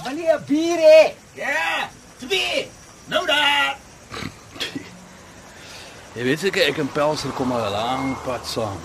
[0.00, 1.02] Wil jy 'n bier hê?
[1.36, 2.68] Ja, twee.
[3.12, 3.76] Nou daar.
[6.16, 8.80] Jy weet seker ek en Pelser kom al 'n lang pad saam.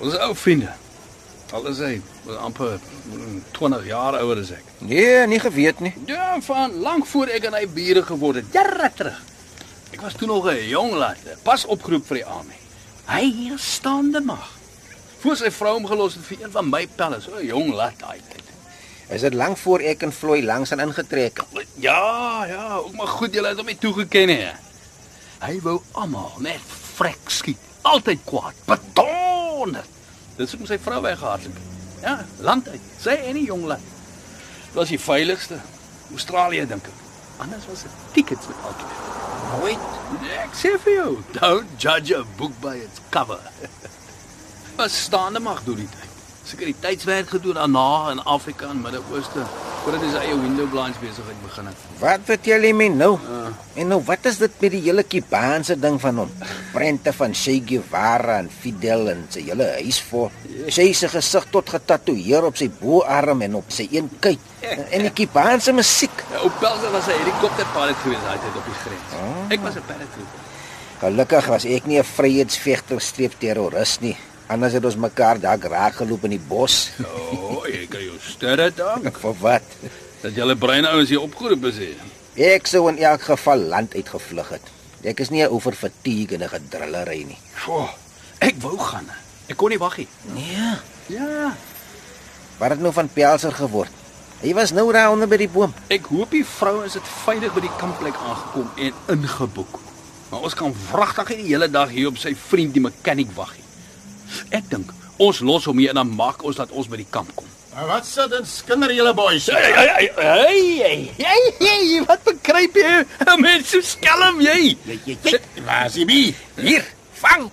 [0.00, 0.72] Ons ou vriende.
[1.52, 2.00] Al is hy
[2.40, 2.80] amper
[3.52, 4.64] 20 jaar ouer as ek.
[4.78, 5.94] Nee, nie geweet nie.
[6.06, 9.22] Ja, van lank voor ek en hy bure geword het, jare terug.
[9.92, 12.58] Ek was toe nog 'n jong lad, pas opgeroep vir die army.
[13.06, 14.61] Hy hier staande mag.
[15.22, 17.94] Voor sy vrou hom gelos het vir een van my pelle, so 'n jong lad
[17.98, 18.42] daai tyd.
[19.08, 21.68] Is dit lank voor ek en Floy langs aan ingetrek het?
[21.74, 24.50] Ja, ja, ook maar goed julle het hom nie toegeken nie.
[25.40, 26.60] Hy wou almal net
[26.94, 27.58] vrek skiet.
[27.82, 29.84] Altyd kwaad, bedonder.
[30.36, 31.56] Dis hoekom sy vrou weggehardloop.
[32.02, 32.80] Ja, land uit.
[32.98, 33.80] Sy en die jong lad.
[34.66, 35.60] Dit was die veiligste.
[36.10, 37.00] Australië dink ek.
[37.38, 38.90] Anders was dit tickets met altyd.
[39.52, 39.78] Nooit.
[40.42, 43.40] Ek sê vir jou, don't judge a book by its cover.
[44.82, 46.10] Was staande mag doen die tyd.
[46.50, 49.44] Sekuriteitswerk gedoen daarna in Afrika en Midde-Ooste.
[49.82, 51.78] voordat hy sy eie window blinds besigheid begin het.
[51.98, 53.16] Wat vertel jy my nou?
[53.78, 56.30] En nou wat is dit met die hele Kubaanse ding van hom?
[56.70, 60.30] Prente van Che Guevara en Fidel en sy hele huis vol.
[60.70, 64.50] Sy se gesig tot getatoeëer op sy boarm en op sy een kuit.
[64.62, 66.24] En die Kubaanse musiek.
[66.30, 69.10] Ja, op Pelser was 'n helikopterpilot gewees daai tyd op die grens.
[69.50, 70.40] Ek was 'n paratrooper.
[71.02, 74.16] Gelukkig was ek nie 'n vryheidsvegter streef terroris nie.
[74.46, 76.90] Anders het ons mekaar dalk raak geloop in die bos.
[77.00, 79.62] O, oh, ek kan jou sterre dank Vir wat?
[80.22, 81.96] dat julle brein ouens hier opgeroep is hier.
[82.36, 84.62] Ek sou in elk geval land uitgevlug het.
[85.04, 87.38] Ek is nie 'n oor fatigue en 'n gedrillery nie.
[87.64, 87.88] Goh,
[88.38, 89.10] ek wou gaan.
[89.48, 90.08] Ek kon nie wag nie.
[90.34, 90.78] Nee.
[91.08, 91.56] Ja,
[92.58, 93.90] Wat het nou van Pelser geword?
[94.42, 95.74] Hy was nou daar onder by die boom.
[95.88, 99.80] ek hoop die vrouens het veilig by die kampplek aangekom en ingeboek.
[100.30, 103.54] Maar ons kan wragtig die hele dag hier op sy vriend die mechanic wag.
[104.50, 104.92] Ek dink
[105.22, 107.48] ons los hom hier en dan maak ons dat ons by die kamp kom.
[107.72, 109.46] Maar wat sê dan skinder julle boys?
[109.48, 110.12] Hey, hey,
[111.16, 113.04] hey, hey, wat bekruip jy?
[113.40, 114.76] Mens so skelm jy.
[115.64, 116.34] Waar is die?
[116.60, 116.84] Hier,
[117.22, 117.48] vang.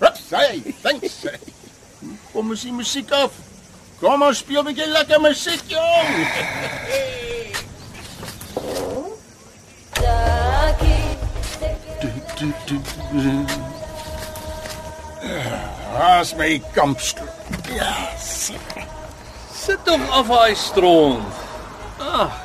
[0.00, 1.26] Hups, hey, thanks.
[2.32, 3.36] Kom ons die musiek af.
[4.00, 6.10] Kom ons speel 'n bietjie lekker musiek, jong.
[15.94, 17.28] Haas my kampstoel.
[17.74, 18.86] Ja, seker.
[19.54, 21.42] Sit tog af daai stront.
[21.98, 22.40] Ag.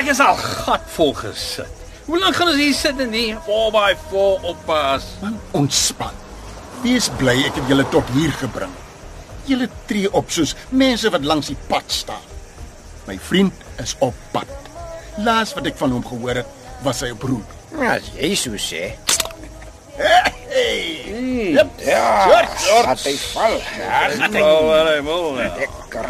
[0.00, 1.82] Ek is al gatvol gesit.
[2.04, 5.06] Hoe lank gaan ons hier sit en nie 4x4 oppas?
[5.22, 6.16] Man, ontspan.
[6.82, 8.72] Wees bly ek het julle tot hier gebring.
[9.48, 12.28] Julle tree op soos mense wat langs die pad staan.
[13.08, 14.50] My vriend is op pad.
[15.24, 17.56] Laas wat ek van hom gehoor het, was hy op roep.
[17.80, 18.94] Ja, jy so sê.
[19.96, 20.93] Hey!
[21.52, 21.70] Yep.
[21.84, 23.58] Ja, George, laat hy val.
[23.78, 25.34] Ja, Wat hy wil.
[25.34, 26.08] lekker.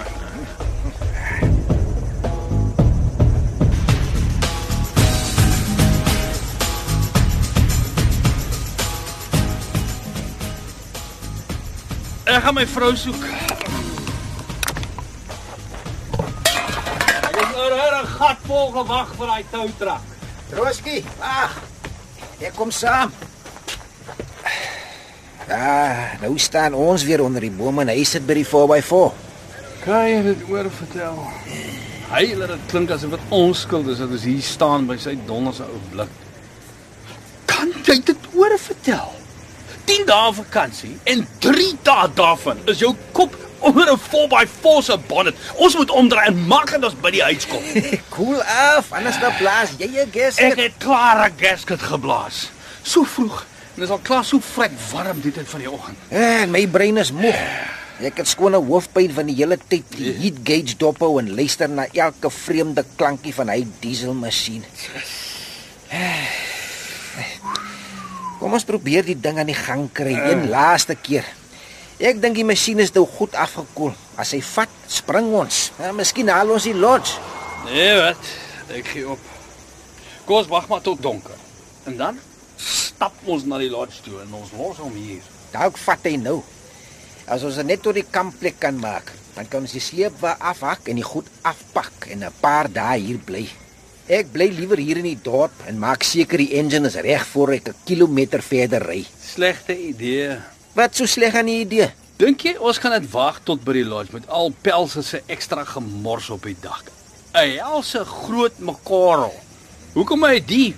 [12.24, 13.24] Ek gaan my vrou soek.
[17.28, 20.02] Ek is oor 'n gat vol gewag vir daai toutrak.
[20.50, 21.52] Troski, wag.
[22.40, 23.12] Ek kom saam.
[25.48, 29.10] Ja, nou staan ons weer onder die boom en hy sit by die 4x4.
[29.84, 31.18] Kan jy dit oor vertel?
[32.08, 35.16] Hy laat dit klink asof dit ons skuld is dat ons hier staan by sy
[35.28, 36.08] donderse ou blik.
[37.50, 39.12] Kan jy dit oor vertel?
[39.84, 45.36] 10 dae vakansie en 3 dae daarvan is jou kop onder 'n 4x4 se bonnet.
[45.54, 47.62] Ons moet omdraai en maak dat ons by die huis kom.
[48.16, 50.36] Cool af, anders dan blaas jy 'n gas.
[50.36, 52.50] Ek het klaar 'n gasket geblaas.
[52.82, 53.44] So vroeg.
[53.74, 55.98] En dit is al klaar so vrek warm die tyd van die oggend.
[56.14, 57.38] En my brein is moeg.
[58.06, 61.88] Ek het skone hoofpyn van die hele tyd die heat gauge dophou en luister na
[61.90, 64.62] elke vreemde klankie van hy dieselmasjien.
[68.38, 71.26] Kom ons probeer die ding aan die gang kry een laaste keer.
[71.98, 73.90] Ek dink die masjien is nou goed afgekoel.
[74.18, 75.72] As hy vat, spring ons.
[75.82, 77.18] Ja, miskien haal ons die lodge.
[77.66, 78.30] Nee, wat?
[78.70, 79.18] Ek gee op.
[80.28, 81.38] Kom ons wag maar tot donker.
[81.90, 82.22] En dan
[82.94, 85.22] stap ons na die lodge toe en ons los hom hier.
[85.54, 86.38] Dalk vat hy nou.
[87.30, 91.00] As ons net tot die kampplek kan maak, dan kan ons die sleepwa afhak en
[91.00, 93.48] die goed afpak en 'n paar dae hier bly.
[94.06, 97.54] Ek bly liewer hier in die dorp en maak seker die engine is reg voor
[97.54, 99.06] ek 'n kilometer verder ry.
[99.20, 100.38] Slegte idee.
[100.74, 101.90] Wat so sleg aan die idee?
[102.16, 105.64] Dink jy ons gaan dit wag tot by die lodge met al pelse se ekstra
[105.64, 106.84] gemors op die dak?
[107.34, 109.34] 'n Helse groot mekorrel.
[109.94, 110.74] Hoekom hy die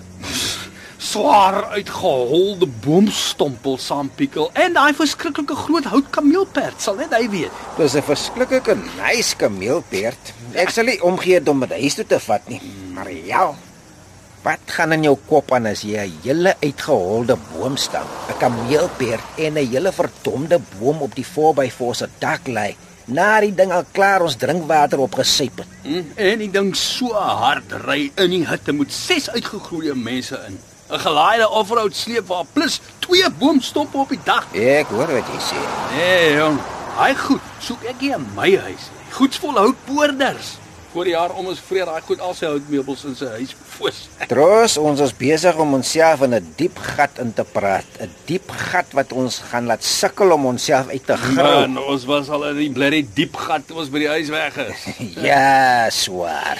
[0.97, 7.51] swaar uitgeholde boomstompel saampiekel en daai verskriklike groot houtkameelperd sal net hy weet.
[7.77, 10.33] Dis 'n verskriklike nice kameelperd.
[10.53, 12.61] Ek sal nie omgee om dit huis toe te vat nie.
[12.93, 13.53] Maar ja.
[14.43, 19.53] Wat gaan in jou kop aan as jy 'n hele uitgeholde boomstam, 'n kameelperd en
[19.57, 22.75] 'n hele verdomde boom op die 4x4 se dak lê?
[23.05, 25.67] Na die ding al klaar ons drinkwater opgesyp het.
[25.83, 30.59] Hm, En die ding so hard ry in die hitte moet ses uitgegroeide mense in.
[30.89, 34.47] 'n Gelaaide offroad sleepwa plus twee boomstompe op die dak.
[34.53, 35.59] Ek hoor wat jy sê.
[35.95, 36.59] Nee, jong.
[36.97, 38.87] Hy goed, soek ek hier in my huis.
[38.91, 39.11] nie.
[39.13, 40.57] Goeds vol houtboorders.
[40.93, 44.07] Voor die jaar om ons vreer daai goed al sy houtmeubels in sy huis foos.
[44.27, 48.49] Troos, ons is besig om onsself in 'n diep gat in te praat, 'n diep
[48.51, 51.67] gat wat ons gaan laat sukkel om onsself uit te grou.
[51.67, 54.57] Man, ons was al in die blerrie diep gat toe ons by die huis weg
[54.57, 54.85] is.
[55.29, 56.57] Ja, swaar.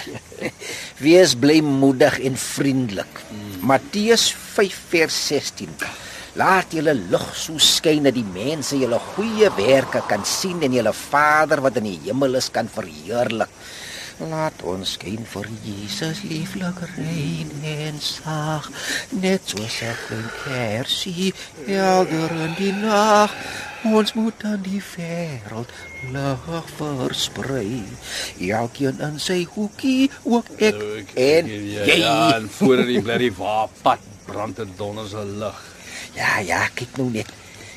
[0.99, 3.23] Wees blymoedig en vriendelik.
[3.67, 5.71] Matteus 5 vers 16.
[6.39, 10.93] Laat julle lig so skyn dat die mense julle goeie werke kan sien en julle
[10.95, 13.51] Vader wat in die hemel is kan verheerlik.
[14.17, 18.65] Laat ons skyn vir Jesus lieflik rein en sag,
[19.13, 21.33] net soos 'n klein kersie
[21.67, 23.29] helder in die nag.
[23.85, 25.69] Ons moet aan die wêreld
[26.09, 27.83] lig versprei.
[28.41, 32.01] Elkeen in sy hoekie, ook ek en jy.
[32.01, 35.59] Ja, en voor die blerrie waar pad brand dit donders 'n lig.
[36.13, 37.29] Ja, ja, kyk nou net.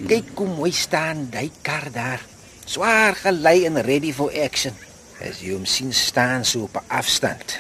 [0.07, 2.21] Kyk hoe mooi staan daai kar daar.
[2.65, 4.73] Swaar gelei en ready for action.
[5.21, 7.59] As jy hom sien staan so op 'n afstand.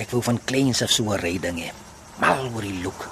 [0.00, 1.70] Ek wou van kleins af so 'n ryding hê.
[2.18, 3.08] Mal oor die look.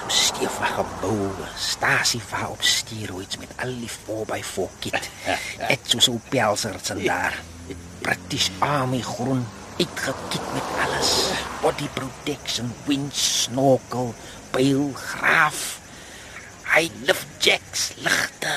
[0.00, 5.10] So stewig gebou, stasie va op steroids met al die 4x4 kit.
[5.58, 7.34] Ek so so pelsers en daar.
[8.00, 9.46] British Army groen
[9.78, 11.30] uitgekit met alles.
[11.62, 14.14] Body protection, winch, snorkel,
[14.50, 15.80] pyl, graaf.
[16.74, 18.52] Hy lift jacks, ligte.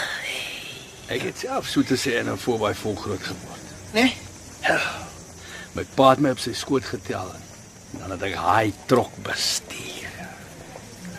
[1.08, 3.68] Ek het self so te sê in 'n 4x4 groot geword.
[3.94, 4.16] Nee?
[5.76, 7.32] My pa het my op sy skoot getel
[7.94, 10.12] en dan het ek hy trok bestuur.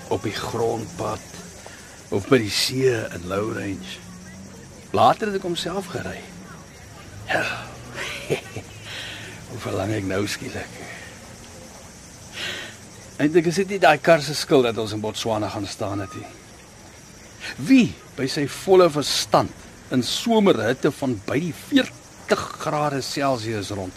[0.09, 1.21] Op die grondpad
[2.09, 3.97] of by die see in Low Range.
[4.91, 6.21] Later het ek homself gery.
[7.29, 7.45] Ja.
[9.49, 10.75] Hoe verlang ek nou skielik?
[13.17, 16.13] Eintlik is dit nie daai kar se skuld dat ons in Botswana gaan staan het
[16.15, 16.29] nie.
[17.57, 23.93] Wie by sy volle verstand in somerhitte van by die 40 grade Celsius rond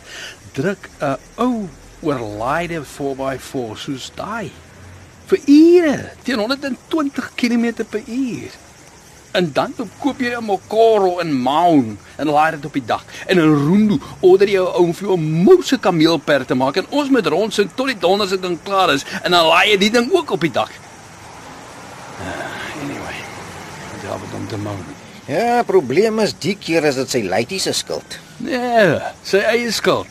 [0.55, 1.69] druk 'n ou
[2.01, 4.51] oorlaaide 4x4 soos daai
[5.31, 8.57] vir ure teen 120 km/h.
[9.31, 13.05] En dan koop jy 'n Mokoro in Maun en laai dit op die dak.
[13.27, 17.09] En in Rundu order jy 'n ou vir jou mouse kameelper te maak en ons
[17.09, 20.11] moet rondsit tot die donder se ding klaar is en dan laai jy die ding
[20.11, 20.71] ook op die dak.
[22.19, 23.15] Uh, anyway,
[23.93, 25.00] dit help om te maun.
[25.29, 28.17] Ja, probleem is die keer is dit sy laitie se skuld.
[28.41, 30.09] Nee, sy eie skuld.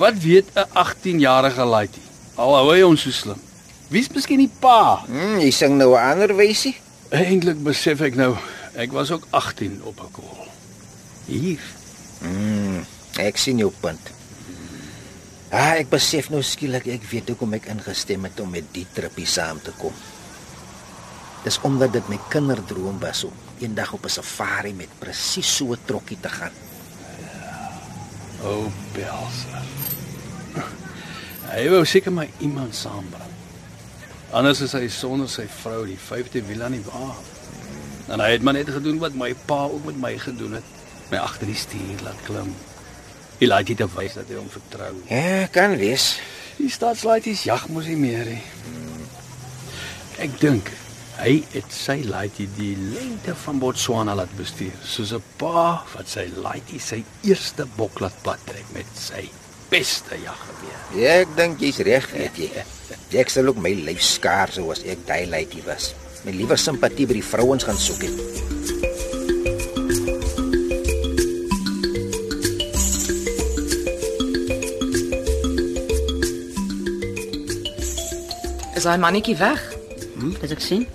[0.00, 2.02] Wat weet 'n 18-jarige laitie?
[2.36, 3.40] Al hou hy ons so slim.
[3.88, 5.04] Wie's miskien die pa?
[5.04, 6.76] Hm, jy sing nou 'n ander wysie?
[7.10, 8.36] Eintlik besef ek nou,
[8.74, 10.46] ek was ook 18 op 'n kol.
[11.26, 11.60] Hier.
[12.20, 12.86] Hm,
[13.18, 14.10] ek sien jou punt.
[15.50, 19.26] Ah, ek besef nou skielik ek weet hoekom ek ingestem het om met die trippie
[19.26, 19.92] saam te kom.
[21.44, 25.78] Dis omdat dit my kinderdroom was om eendag op 'n safari met presies so 'n
[25.84, 26.52] trokkie te gaan.
[28.42, 29.62] O, oh, Belsa.
[31.52, 33.30] Hy wou seker maar iemand saambring.
[34.32, 37.14] Anders is hy sonder sy vrou, die vyfde wiel aan die wa.
[38.08, 40.64] En hy het maar net gedoen wat my pa ook met my gedoen het,
[41.10, 42.54] my agter die stuur laat klim.
[43.38, 44.94] Hy laat dit wys dat hy hom vertrou.
[45.10, 46.16] Ja, kan wees.
[46.56, 48.42] Die stadslaities jag mos nie meer nie.
[50.22, 50.70] Ek dink
[51.18, 56.26] hy het sy laitie die lengte van Botswana laat bestuur, soos 'n pa wat sy
[56.36, 59.28] laitie sy eerste bok laat pad trek met sy
[59.70, 60.80] beste jaggeweer.
[60.96, 62.50] Ja, ek dink jy's reg, weet jy.
[63.16, 65.94] Ek sal ook my lyf skaar soos ek daai laitie was.
[66.24, 68.16] My liewe simpatie by die vrouens gaan soek het.
[78.76, 79.62] Is hy mannetjie weg?
[80.18, 80.86] Hm, dit ek sien.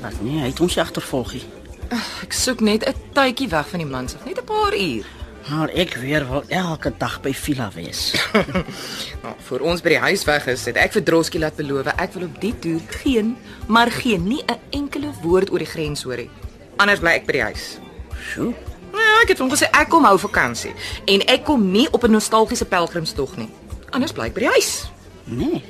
[0.00, 1.32] Wat nee, hy het ons agtervolg.
[1.32, 1.48] hier.
[2.22, 5.04] Ek soek net 'n tydjie weg van die mans af, net 'n paar uur.
[5.48, 8.12] Maar ek weer wil elke dag by Villa wees.
[9.22, 12.12] Nou, voor ons by die huis weg is, het ek vir Droskie laat beloof ek
[12.12, 13.36] wil op die toer geen,
[13.66, 16.30] maar geen nie 'n enkele woord oor die grens hoor nie.
[16.76, 17.78] Anders bly ek by die huis.
[18.32, 18.54] Sjoe.
[18.92, 20.72] Ja, ek het hom gesê ek kom hou vakansie
[21.06, 23.48] en ek kom nie op 'n nostalgiese pelgrimstog nie.
[23.90, 24.90] Anders bly ek by die huis.
[25.24, 25.62] Nee.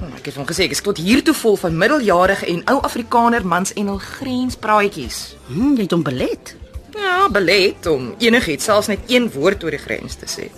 [0.00, 2.78] Nou, Ek het hom gesê ek is tot hier toe vol van middeljarige en ou
[2.86, 5.20] Afrikaner mans en hul grenspraatjies.
[5.50, 6.54] Hm, jy het hom belet.
[6.96, 10.48] Ja, belet om enigiets selfs net een woord oor die grens te sê.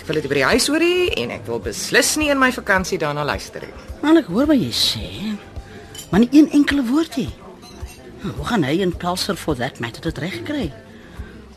[0.00, 2.48] Ek wil dit by die huis hoor hê en ek wil beslis nie in my
[2.54, 3.74] vakansie daarna luister nie.
[4.02, 5.08] Maar ek hoor wat jy sê.
[6.10, 7.28] Maar nie een enkele woord nie.
[8.22, 10.70] Nou, hoe gaan hy en Pelser for that matter dit regkry?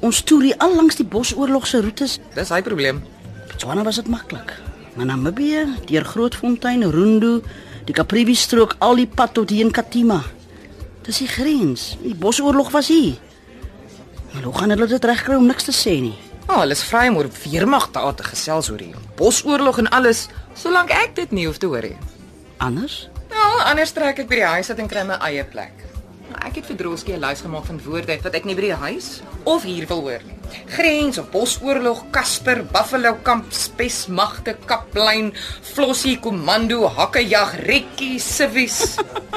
[0.01, 2.19] Ons toer hier al langs die bosoorlog se roetes.
[2.35, 3.01] Dis hy probleem.
[3.49, 4.53] Botswana was dit maklik.
[4.95, 7.41] Maar Namibië, deur Grootfontein, Rundu,
[7.85, 10.19] die Kaprivi strook al die pad tot hier in Katima.
[11.05, 11.95] Dis die grens.
[12.03, 13.15] Die bosoorlog was hier.
[14.33, 16.17] Maar hoe gaan hulle dit regkry om niks te sê nie?
[16.47, 20.27] Oh, hulle is vry om oor weermag te te gesels oor die bosoorlog en alles,
[20.55, 21.97] solank ek dit nie hoef te hoor nie.
[22.57, 23.07] Anders?
[23.31, 25.90] Nou, anders trek ek by die huis uit en kry my eie plek.
[26.39, 29.21] Ek het vir Droskie 'n lys gemaak van woorde wat ek nie by die huis
[29.43, 30.37] of hier wil hoor nie.
[30.67, 38.95] Grens of bosoorlog, Kasper, Buffalo kamp, spesmagte, kaplyn, flossie, komando, hakkejag, rekkie, civies.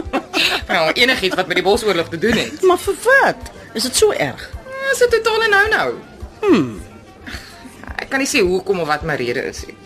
[0.73, 2.63] nou, enigiets wat met die bosoorlog te doen het.
[2.63, 3.51] Maar vir wat?
[3.75, 4.51] Is dit so erg?
[4.91, 5.91] Dis 'n totale nou-nou.
[7.99, 9.77] Ek kan nie sê hoekom of wat my rede is nie.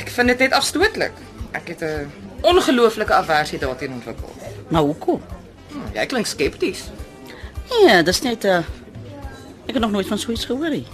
[0.00, 1.12] Ek vind dit net afstootlik.
[1.52, 2.10] Ek het 'n
[2.42, 4.30] ongelooflike aversie daarteen ontwikkel.
[4.68, 5.22] Maar hoekom?
[5.74, 6.86] Hm, jy klink skepties.
[7.84, 8.62] Ja, dis net 'n uh,
[9.66, 10.86] ek het nog nooit van so iets gehoor nie.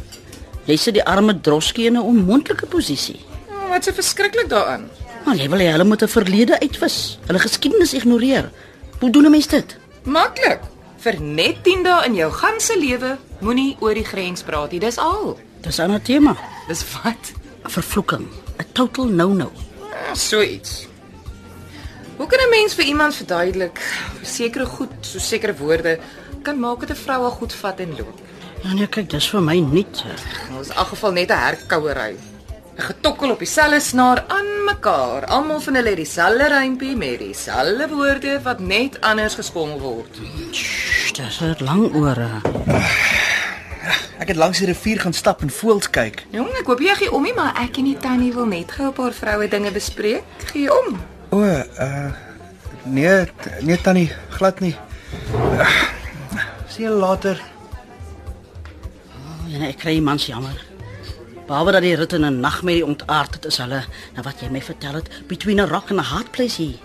[0.65, 3.21] Jy sit die arme droskie in 'n onmoontlike posisie.
[3.51, 4.89] Oh, wat so verskriklik daarin.
[5.25, 8.51] Maar jy wil hê hulle moet 'n verlede uitwis, hulle geskiedenis ignoreer.
[9.01, 9.77] Hoe doen 'n mens dit?
[10.05, 10.61] Maklik.
[11.01, 14.81] Vir net 10 dae in jou ganse lewe moenie oor die grens praat nie.
[14.81, 15.39] Dis al.
[15.61, 16.37] Dis 'n ander tema.
[16.69, 17.33] Dis wat?
[17.65, 18.27] 'n Vervloeking,
[18.59, 19.51] 'n total no-no.
[19.93, 20.87] Ah, So iets.
[22.21, 23.79] Hoe kan 'n mens vir iemand verduidelik
[24.23, 25.99] sekere goed, so sekere woorde
[26.43, 28.19] kan maak dat 'n vrou al goed vat en loop?
[28.63, 30.05] Ja nee, kyk, dis vir my niet.
[30.59, 32.15] Ons in elk geval net 'n herkouery.
[32.77, 35.27] 'n Getokkel op dieselfde snaar aan mekaar.
[35.27, 40.19] Almal van hulle het dieselfde rympie met dieselfde woorde wat net anders geskommel word.
[40.53, 42.31] Shh, dis 'n lang ore.
[44.19, 46.25] Ek het langs die rivier gaan stap en voëls kyk.
[46.31, 48.87] Jong, ek hoop jy gee om nie, maar ek en die tannie wil net gou
[48.89, 50.23] 'n paar vroue dinge bespreek.
[50.53, 51.10] Gee om.
[51.31, 52.11] O, uh
[52.83, 53.25] nee,
[53.61, 54.75] nee tannie, glad nie.
[55.35, 55.69] Uh,
[56.69, 57.43] sien later.
[59.47, 60.59] Ja, nee, ek kry mans jammer.
[61.47, 64.63] Behalwe dat die rit in 'n nagmerrie ontaard het, is hulle, nou wat jy my
[64.63, 66.79] vertel het, between a rock and a hard place hier.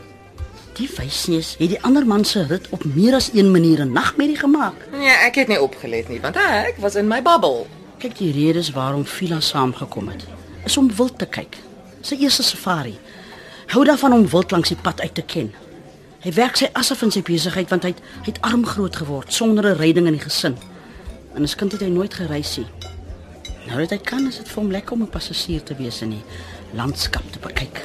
[0.75, 4.37] Die wysneus het die ander man se rit op meer as een manier 'n nagmerrie
[4.37, 4.75] gemaak.
[4.91, 7.67] Nee, ek het nie opgelet nie, want ek was in my bubbel.
[7.97, 10.25] Kyk, die redes waarom Vila saamgekom het,
[10.65, 11.57] is om wild te kyk.
[12.01, 12.99] Sy eerste safari.
[13.73, 15.53] Hou daarvan om wild langs die pad uit te ken.
[16.25, 19.33] Hy werk sy asse van sy besigheid want hy het, hy het arm groot geword
[19.33, 20.57] sonder 'n redding in die gesin.
[21.35, 22.67] En as kind het hy nooit gereis nie.
[23.67, 26.09] Nou dat hy kan, is dit vir hom lekker om 'n passasier te wees in
[26.09, 26.23] die
[26.73, 27.81] landskap te bekyk.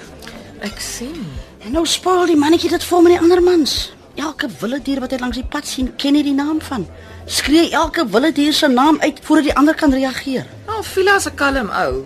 [0.61, 1.27] Ek sien.
[1.65, 3.93] En nou spoil die mannetjie dit vir hom en die ander mans.
[4.15, 6.87] Elke wilde dier wat hy langs die pad sien, ken hy die naam van.
[7.27, 10.47] Skree elke wilde dier se naam uit voordat die ander kan reageer.
[10.67, 12.05] Nou, Vila is 'n kalm ou.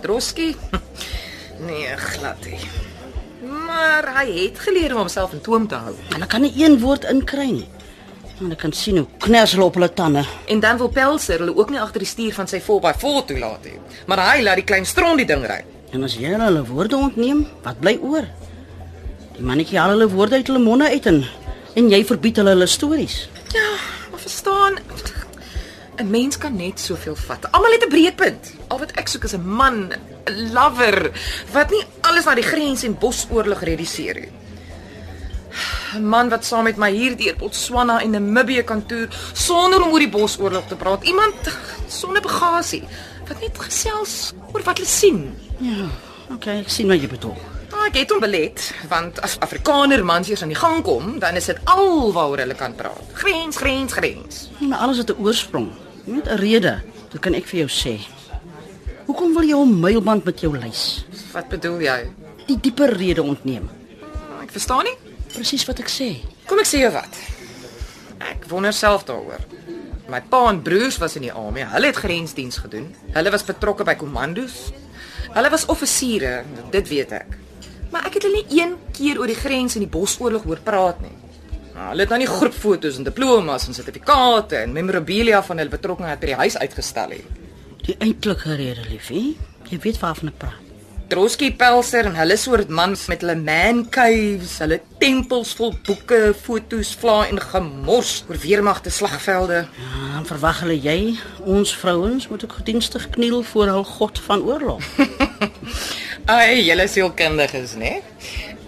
[0.00, 0.56] Droskie?
[1.58, 2.58] Nee, glad nie.
[3.78, 5.92] Maar hy het geleer om homself in toom te hou.
[6.10, 7.66] Hulle kan nie een woord inkry nie.
[8.40, 10.24] Want ek kan sien hoe kners hulle op hulle tande.
[10.50, 13.76] En dan wil Pelser hulle ook nie agter die stuur van sy 4x4 toelaat nie.
[14.10, 15.60] Maar hy laat die klein stront die ding ry.
[15.94, 18.26] En as jy hulle woorde ontneem, wat bly oor?
[19.36, 21.22] Die mannetjie haal hulle woorde uit hulle monde uit en
[21.78, 23.20] en jy verbied hulle hulle stories.
[23.54, 23.68] Ja,
[24.10, 24.80] maar verstaan,
[25.98, 27.52] 'n mens kan net soveel vat.
[27.52, 28.52] Almal het 'n breekpunt.
[28.68, 29.92] Al wat ek soek is 'n man,
[30.26, 31.10] 'n lover
[31.52, 34.32] wat nie alles na die grens en bosoorlog reduseer nie.
[35.94, 39.92] 'n Man wat saam met my hier deur Botswana en Namibië kan toer sonder om
[39.92, 41.04] oor die bosoorlog te praat.
[41.04, 41.34] Iemand
[41.86, 42.84] sonder bagasie
[43.28, 45.36] wat net gesels oor wat hulle sien.
[45.58, 45.88] Ja,
[46.34, 47.36] okay, ek sien wat jy bedoel.
[47.70, 51.36] Nou, ek het hom belet, want as Afrikaner mans eers aan die gang kom, dan
[51.36, 53.12] is dit alwaaroor hulle kan praat.
[53.12, 54.48] Grens, grens, grens.
[54.58, 55.68] Maar alles het 'n oorsprong,
[56.14, 56.80] met 'n rede.
[57.12, 58.00] Dit kan ek vir jou sê.
[59.06, 61.04] Hoekom wil jy hom mylband met jou lys?
[61.32, 62.10] Wat bedoel jy?
[62.46, 63.70] Die dieper rede ontneem.
[64.42, 64.96] Ek verstaan nie.
[65.34, 66.16] Presies wat ek sê.
[66.46, 67.16] Kom ek sê jou wat.
[68.18, 69.40] Ek wonder self daaroor.
[70.08, 71.66] My pa en broers was in die army.
[71.68, 72.94] Hulle het grensdiens gedoen.
[73.12, 74.72] Hulle was betrokke by kommandos.
[75.34, 77.36] Hulle was offisiere, dit weet ek.
[77.92, 81.00] Maar ek het hulle nie een keer oor die grens en die bosoorlog hoor praat
[81.04, 81.12] nie.
[81.78, 86.18] Nou, hulle het nou nie groepfoto's en diplomas en sertifikate en memorabilia van hulle betrokkeheid
[86.18, 87.20] by die huis uitgestal nie.
[87.86, 89.36] Die eintlike rede, liefie.
[89.70, 90.64] Jy weet waarvan ek praat.
[91.08, 96.90] Trotsky Pelser en hulle soort mans met hulle man caves, hulle tempels vol boeke, foto's,
[97.00, 99.62] vla en gemors oor weermagte slagvelde.
[99.78, 101.14] Ja, dan verwag hulle jy,
[101.46, 104.84] ons vrouens moet ook gedienstig kniel voor hul god van oorlog.
[106.34, 108.00] Ai, julle sielkundiges, né?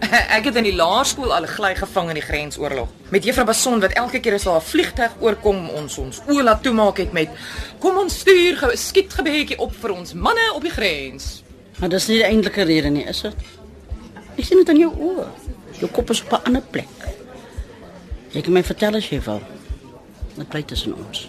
[0.36, 2.88] Ek het in die laerskool al gly gevang in die grensoorlog.
[3.12, 6.62] Met Juffrou Bason wat elke keer as daar 'n vliegtuig oorkom ons ons oë laat
[6.62, 7.28] toemaak het met
[7.78, 11.42] kom ons stuur gou 'n skietgebedjie op vir ons manne op die grens.
[11.78, 13.34] Maar dis nie die eintlike rede nie, is dit?
[14.36, 15.26] Ek sien dit in jou oë.
[15.80, 16.88] Jou kop is op 'n ander plek.
[18.30, 19.40] Jy kan my vertel as jy wil.
[20.36, 21.28] Wat bly tussen ons?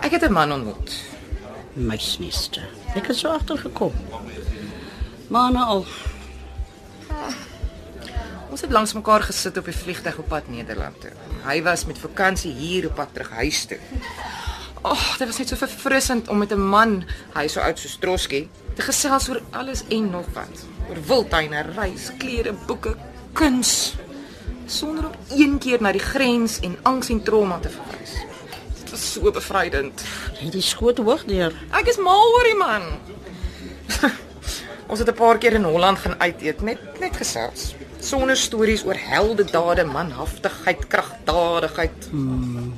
[0.00, 1.05] Ek het 'n man ontmoet.
[1.76, 2.64] Muisneste.
[2.94, 3.92] Ek het so agtergekom.
[5.28, 5.86] Maar nou al,
[8.56, 11.10] Ons het langs mekaar gesit op die vliegtuig op pad Nederland toe.
[11.44, 13.76] Hy was met vakansie hier op pad terug huis toe.
[14.80, 17.04] Ag, oh, dit was net so verfrissend om met 'n man,
[17.34, 20.64] hy so oud soos Trotsky, te gesels oor alles en nog wat.
[20.88, 22.96] Oor wildtuine, reis, klere, boeke,
[23.32, 23.94] kuns,
[24.66, 28.25] sonder om een keer na die grens en angs en trauma te verwys.
[28.96, 30.00] Was so bevrydend.
[30.40, 31.52] jy die skoot hoog deur.
[31.76, 32.86] Ek is mal oor die man.
[34.90, 37.74] Ons het 'n paar keer in Holland gaan uit eet, net net gesels.
[38.00, 42.08] Sonder stories oor heldedade, manhaftigheid, kragtadigheid.
[42.08, 42.72] Hmm.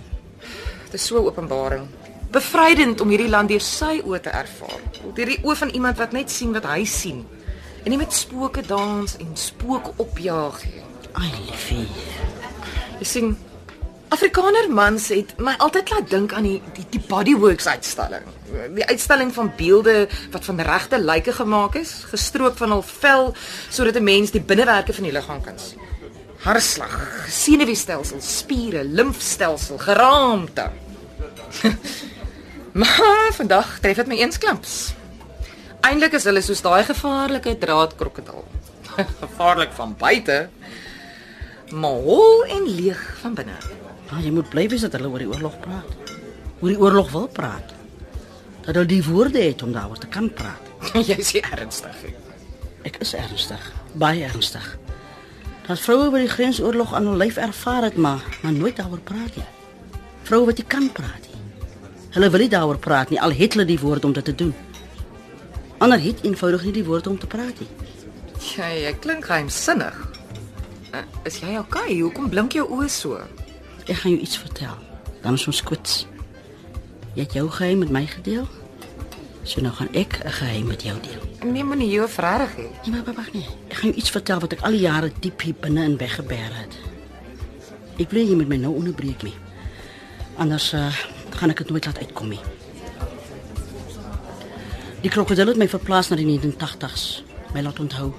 [0.90, 1.86] Dit is so openbaring.
[2.34, 4.82] Bevrydend om hierdie land deur sy oë te ervaar.
[5.14, 7.26] Deur die oë van iemand wat net sien wat hy sien.
[7.84, 10.82] En nie met spooke dans en spooke opjaag nie.
[11.12, 11.86] Ai, liefie.
[12.98, 13.36] Jy sien
[14.09, 18.24] Afrikaner mans het my altyd laat dink aan die die, die Bodyworks uitstalling.
[18.76, 23.34] Die uitstalling van beelde wat van regte lyke gemaak is, gestroop van hul vel
[23.68, 25.80] sodat 'n mens die binnewerke van die liggaam kan sien.
[26.38, 30.70] Hartslag, senuweestelsel, spiere, limfstelsel, geraamte.
[32.80, 34.94] maar vandag tref dit my eensklaps.
[35.80, 38.44] Eindelik is hulle soos daai gevaarlike draadkrokodil.
[39.20, 40.48] Gevaarlik van buite,
[41.70, 43.59] maar hol en leeg van binne.
[44.09, 46.14] Maar jy moet bly wees dat hulle oor die oorlog praat.
[46.61, 47.74] Oor die oorlog wil praat.
[48.64, 50.64] Dat hulle die woorde het om daaroor te kan praat.
[51.09, 52.14] Jy is ernstig nie.
[52.88, 53.64] Ek is ernstig,
[53.98, 54.64] baie ernstig.
[55.66, 59.36] Dat vroue oor die grensoorlog aan hul lyf ervaar het, maar maar nooit daaroor praat
[59.36, 59.48] nie.
[60.28, 61.42] Vroue wat nie kan praat nie.
[62.14, 64.54] Hulle wil nie daaroor praat nie al het hulle die woorde om dit te doen.
[65.78, 67.68] Ander het eenvoudig nie die woorde om te praat nie.
[68.54, 69.98] Ja, jy klink geheimsinnig.
[70.94, 71.98] Uh, is jy okay?
[72.00, 73.20] Hoekom blink jou oë so?
[73.89, 74.76] Ek gaan jou iets vertel.
[75.22, 76.07] Dan is ons kwits.
[77.16, 78.45] Jy het jou geheim met my gedeel.
[79.49, 81.51] So nou gaan ek 'n geheim met jou deel.
[81.53, 82.68] Nee, moenie jou vraag hê.
[82.84, 83.47] Nee, maar wag nee.
[83.68, 86.53] Ek gaan jou iets vertel wat ek al die jare diep hier binne in weggebeer
[86.53, 86.76] het.
[87.99, 89.34] Ek wil jy met my nou onderbreek nie.
[90.36, 90.93] Anders uh,
[91.30, 92.41] gaan ek dit nooit laat uitkom nie.
[95.01, 97.22] Die krokodil het my verplaas na die 1980s.
[97.55, 98.12] My laat onthou.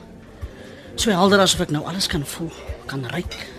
[0.95, 2.51] So helder asof ek nou alles kan voel,
[2.85, 3.58] kan ruik.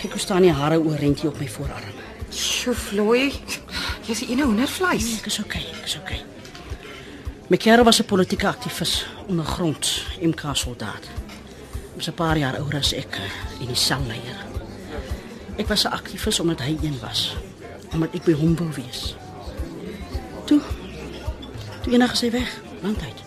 [0.00, 1.96] Kyk hoe staan die hare oorentjie op my voorarm.
[2.32, 3.32] Sjoe, Floy.
[4.06, 5.04] Jy's 'n hoendervleis.
[5.04, 6.24] Nee, ek is okay, ek is okay.
[7.48, 11.04] My kerel was 'n politieke aktivis ondergrond, MK soldaat.
[11.94, 13.18] Ons 'n paar jaar ouer as ek
[13.60, 14.38] in die selleier.
[15.56, 17.36] Ek was 'n aktivis omdat hy een was,
[17.92, 19.14] omdat ek by hom wou wees.
[20.46, 20.60] Toe
[21.82, 23.22] toe eendag sy weg, landheid.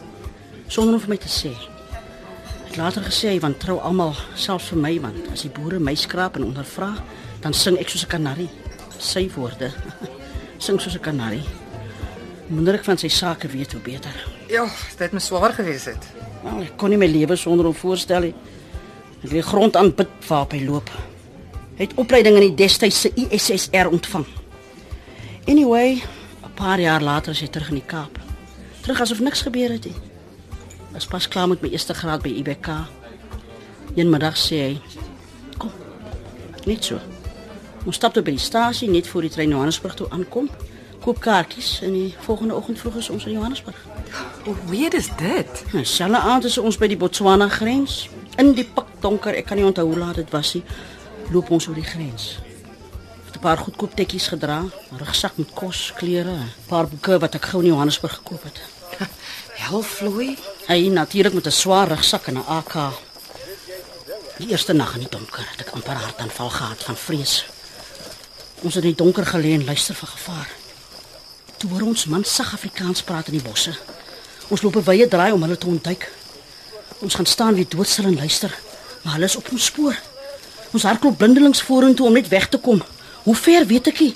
[0.67, 1.72] Sonder om vir my te sê.
[2.73, 6.39] Later gesê hy want trou almal, selfs vir my want as die boere my skraap
[6.39, 6.87] en ondervra,
[7.43, 8.49] dan sing ek soos 'n kanarie.
[8.97, 9.69] Sy woorde.
[10.65, 11.43] sing soos 'n kanarie.
[12.49, 14.15] Minder ek van sy sake weet hoe beter.
[14.49, 16.01] Ja, dit het my swaar gewees het.
[16.43, 18.33] Nou, ek kon nie my lewe sonder hom voorstel nie.
[19.21, 20.89] Ek het die grond aanbid waar hy loop.
[21.77, 24.25] Hy het opleiding in die destydse ISSR ontvang.
[25.45, 26.01] Anyway,
[26.41, 28.17] 'n paar jaar later is hy terug in die Kaap.
[28.81, 30.12] Terug asof niks gebeur het nie.
[30.93, 32.67] Was pas klaar met my eerste graad by IBK.
[33.95, 34.81] Eenmiddag sê hy:
[35.57, 35.71] "Kom.
[36.65, 36.99] Net so.
[37.85, 40.49] Ons stap toe by die stasie net voor die trein Johannesburg toe aankom.
[41.03, 43.75] Koop kaartjies en die volgende oggend vroeg is ons in Johannesburg.
[44.45, 45.63] Hoe is dit?
[45.73, 48.07] Nou, selfe aand is ons by die Botswana grens.
[48.39, 50.63] In die pikdonker, ek kan nie onthou hoe laat dit was nie,
[51.31, 52.37] loop ons oor die grens.
[53.25, 57.35] Het 'n paar goedkoop tekkies gedra, 'n rugsak met kos, klere, 'n paar boeke wat
[57.35, 58.61] ek gou in Johannesburg gekoop het.
[59.63, 60.37] Hel Floy.
[60.63, 62.73] Hy natuurlik met 'n swaar rugsak en 'n AK.
[64.37, 67.45] Die eerste nag in die donker het ek amper hartaanval gehad van vrees.
[68.61, 70.49] Ons het in die donker gelê en luister vir gevaar.
[71.57, 73.77] Toe hoor ons man sag Afrikaans praat in die bosse.
[74.47, 76.11] Ons loop 'n wye draai om hulle te ontduik.
[76.99, 78.57] Ons gaan staan wie doodstil en luister,
[79.01, 79.95] maar hulle is op ons spoor.
[80.71, 82.83] Ons hardloop blindelings vorentoe om net weg te kom.
[83.23, 84.15] Hoe ver weet ek nie.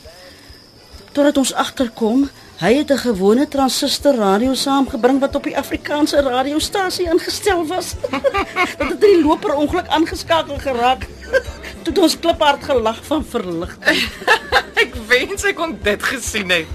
[1.18, 2.28] Totdat ons agterkom,
[2.62, 7.96] hy het 'n gewone transistor radio saamgebring wat op die Afrikaanse radiostasie ingestel was.
[8.78, 11.08] Dat het die loper ongeluk aangeskakel geraak.
[11.82, 14.10] Toe het ons kliphard gelag van verligting.
[14.84, 16.68] Ek wens ek kon dit gesien het.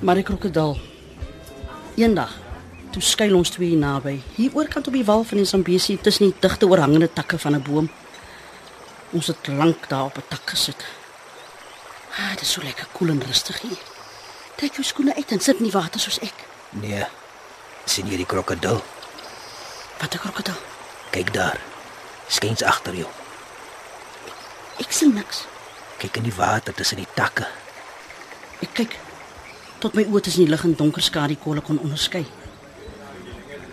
[0.00, 0.78] Maar die krokodil.
[1.96, 2.38] Eendag
[2.90, 6.30] toe skuil ons twee hier naby, hier oorkant op die wal van die Zambesi tussen
[6.30, 7.90] die digte oorhangende takke van 'n boom.
[9.10, 10.99] Ons het lank daar op 'n tak gesit.
[12.16, 13.78] Ah, dit is so lekker koel en rustig hier.
[14.56, 16.46] Trek jou skoene uit en sit in die water soos ek.
[16.70, 17.06] Nee.
[17.90, 18.82] sien jy die krokodil?
[20.00, 20.58] Wat 'n krokodil.
[21.10, 21.58] Kyk daar.
[22.28, 23.08] Skyns agter jou.
[24.78, 25.44] Ek sien niks.
[25.98, 27.46] Kyk in die water tussen die takke.
[28.60, 28.98] Ek kyk
[29.78, 32.26] tot my oë tussen die lig en donker skadu kolle kon onderskei.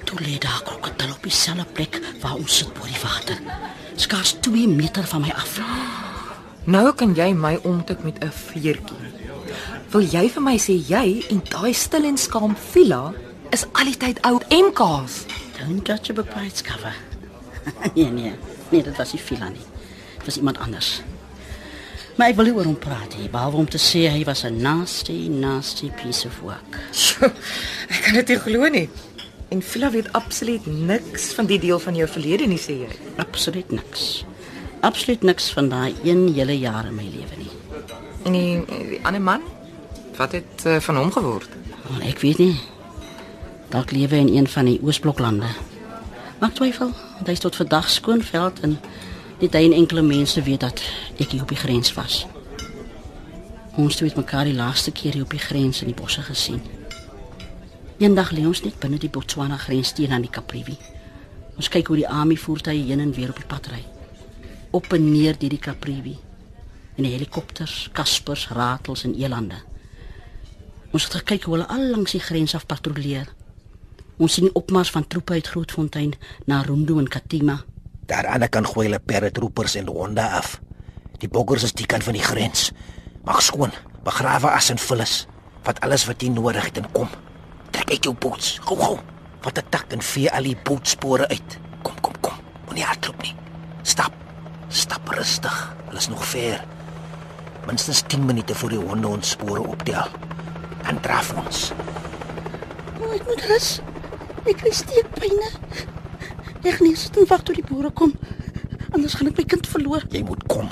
[0.05, 3.37] Toe lê daar 'n krokodil op dieselfde plek waar ons sit bo die water.
[3.95, 5.59] Skaars 2 meter van my af.
[6.67, 9.07] Nou kan jy my omtik met 'n veertjie.
[9.91, 13.13] Wil jy vir my sê jy en daai stil en skaam villa
[13.51, 15.25] is al die tyd oud MK's?
[15.57, 16.93] Don't judge a its cover.
[17.95, 18.33] nee nee,
[18.69, 19.65] nee, dit was nie Phila nie.
[20.17, 21.01] Dit was iemand anders.
[22.15, 24.61] Maar ek wil nie oor hom praat nie, behalwe om te sê hy was 'n
[24.61, 26.79] nasty, nasty piece of work.
[26.91, 27.31] Sjoe,
[27.89, 28.89] ek kan dit nie glo nie.
[29.49, 32.91] En Phila weet absoluut niks van die deel van jou verlede nie, sê jy.
[33.15, 34.25] Absoluut niks.
[34.87, 37.51] Absoluut niks van daai een hele jaar in my lewe nie.
[38.23, 39.41] En die, die ander man,
[40.15, 41.49] wat het uh, van hom geword?
[41.89, 42.55] Maar ek weet nie.
[43.69, 45.49] Dalk lewe in een van die Oosbloklande.
[46.39, 48.77] Maak twyfel, want hy is tot vandag skoonveld en
[49.41, 50.83] net hy en enkele mense weet dat
[51.19, 52.23] ek hier op die grens was.
[53.75, 56.63] Ons het mekaar die laaste keer hier op die grens in die bosse gesien.
[57.99, 60.79] Eendag lê ons net binne die Botswana grens teen aan die Kaprivi.
[61.57, 63.83] Ons kyk hoe die army voertuie heen en weer op die pad ry.
[64.71, 66.17] Op en neer deur die Kaprivi.
[66.95, 69.61] En die helikopters, kaspers, ratels en elande.
[70.91, 73.29] Ons het gekyk hoe hulle al langs die grens af patrolleer.
[74.17, 76.15] Ons sien die opmars van troepe uit Grootfontein
[76.49, 77.59] na Rundu en Katima.
[78.09, 80.57] Daar aan die kant gooi hulle perretroepers en honde af.
[81.21, 82.71] Die boggers is die kant van die grens.
[83.27, 85.25] Maak skoon, begrawe as en vullis.
[85.67, 87.09] Vat alles wat jy nodig het en kom.
[87.71, 88.57] Trek uit jou boots.
[88.67, 88.99] Gou gou.
[89.41, 91.59] Vat 'n tak en vee al die bootspore uit.
[91.83, 92.33] Kom, kom, kom.
[92.65, 93.35] Moenie hardloop nie.
[93.83, 94.26] Stap.
[94.69, 95.75] Stap rustig.
[95.85, 96.63] Hulle is nog ver.
[97.65, 100.07] Minstens 10 minute voor die honde ons spore optel.
[100.83, 101.71] Dan draf ons.
[102.99, 103.69] O, ek moet rus.
[104.47, 105.49] Ek kry steekpyne.
[106.67, 108.13] Ek nie sit en wag tot die boere kom.
[108.95, 110.03] Anders gaan ek my kind verloor.
[110.11, 110.69] Jy moet kom.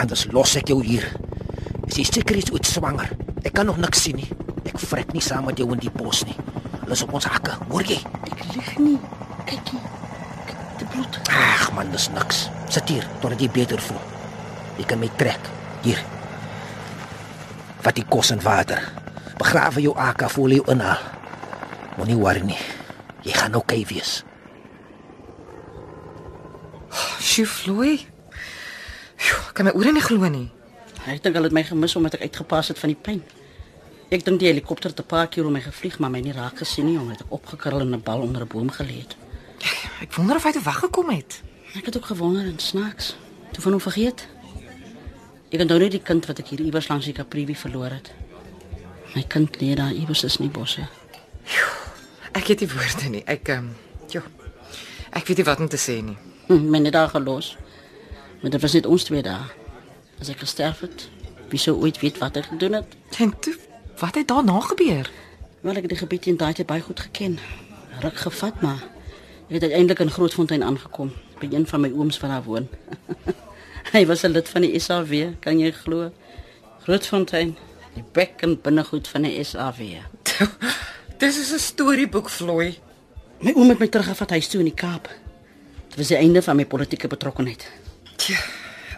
[0.00, 1.06] Anders los ek jou hier.
[1.88, 3.12] Is jy seker jy's ooit swanger?
[3.44, 4.28] Ek kan nog niks sien nie.
[4.68, 6.36] Ek vrek nie saam met jou in die bos nie.
[6.82, 8.00] Hulle is op ons hakke, hoor jy?
[8.28, 8.96] Ek lieg nie.
[9.48, 10.56] Kyk hier.
[10.80, 11.20] Die bloed.
[11.32, 12.48] Ag man, dis niks.
[12.70, 14.02] Sit hier totdat jy beter voel.
[14.78, 15.48] Jy kan my trek.
[15.82, 15.98] Hier.
[17.82, 18.84] Vat die kos en water.
[19.40, 21.02] Begrawe jou AK voor jy inhaal.
[21.98, 22.60] Moenie worry nie.
[23.26, 24.20] Jy gaan oukei okay wees.
[27.20, 27.98] Sjoe, Floy.
[29.18, 30.46] Sjoe, ek kan my ore nie glo nie.
[31.10, 33.20] Ek dink hulle het my gemis omdat ek uitgepas het van die pyn.
[34.10, 36.58] Ek dink die helikopter het 'n paar keer om my gevlieg, maar my nie raak
[36.58, 39.16] gesien nie omdat ek opgekrul in 'n bal onder 'n boom gelê het.
[40.02, 41.42] Ek wonder of hy te weggekom het.
[41.74, 43.16] Ek het ook gewonder en snaaks.
[43.52, 44.26] Toe van hom vergeet.
[45.50, 48.10] Ek onthou net die kind wat ek hier iewers langs die Kaprivi verloor het.
[49.14, 50.86] My kind lê daar iewers in die bosse.
[52.34, 53.22] Ek het nie woorde nie.
[53.26, 53.70] Ek ehm um,
[54.10, 54.22] ja.
[55.14, 56.16] Ek weet nie wat om te sê nie.
[56.48, 57.56] Hm, my net daar gelos.
[58.42, 59.54] Maar dit was net ons twee daar.
[60.20, 61.08] As ek gesterf het,
[61.50, 62.94] wie sou ooit weet wat ek gedoen het?
[63.18, 63.54] En toe,
[63.98, 65.10] wat het daarna gebeur?
[65.60, 67.38] Wel ek het die gebied in daai tyd baie goed geken.
[68.02, 68.86] Ruk gevat maar
[69.50, 71.10] ek het uiteindelik in Grootfontein aangekom
[71.40, 72.68] by een van my ooms wat daar woon.
[73.94, 76.12] Hy was 'n lid van die SAW, kan jy glo?
[76.84, 77.56] Grootfontein,
[77.94, 80.04] die bek en binnegoed van die SAW.
[81.20, 82.78] Dis is 'n storieboek, Floy.
[83.40, 85.08] My oom het my teruggevat huis toe in die Kaap.
[85.88, 87.70] Dit was die einde van my politieke betrokkenheid.
[88.16, 88.38] Tja,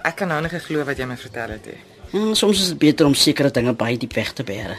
[0.02, 1.80] ek kan nou nie glo wat jy my vertel het nie.
[2.12, 4.76] En soms is dit beter om sekere dinge baie diep weg te bære.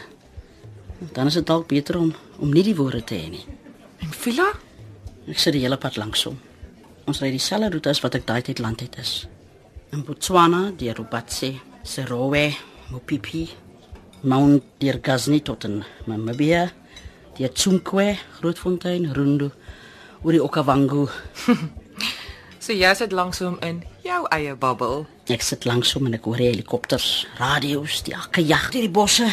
[1.12, 3.44] Dan is dit dalk beter om om nie die woorde te hê nie.
[3.98, 4.46] En Phila?
[5.26, 6.38] Ek sit die hele pad langs hom.
[7.04, 9.12] Ons ry dieselfde roete as wat ek daai tyd land het is.
[9.92, 11.52] In Botswana, deur Rubatse,
[11.84, 12.46] Serowe,
[12.90, 13.44] Mopipi,
[14.24, 16.64] Mount Dirgazni tot in Namibia,
[17.36, 19.50] deur Tsunkwe, Grootfontein, Rundu,
[20.22, 21.08] oor die Okavango.
[22.64, 25.02] So jy sit langs hom in jou eie bubbel.
[25.28, 29.26] Ek sit langs hom en ek hoor helikopters, radio's, die akke jag deur die bosse.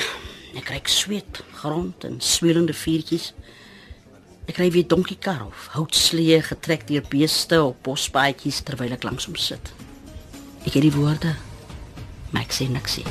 [0.51, 3.29] Ek kry sweet, grond en swelende vuurtjies.
[4.51, 9.37] Ek ry weer donkiekar of houtslee getrek deur beeste op bospaadjies terwyl ek langs hom
[9.39, 9.69] sit.
[10.65, 11.29] Ek het die woorde,
[12.33, 13.05] maar ek sê niks nie.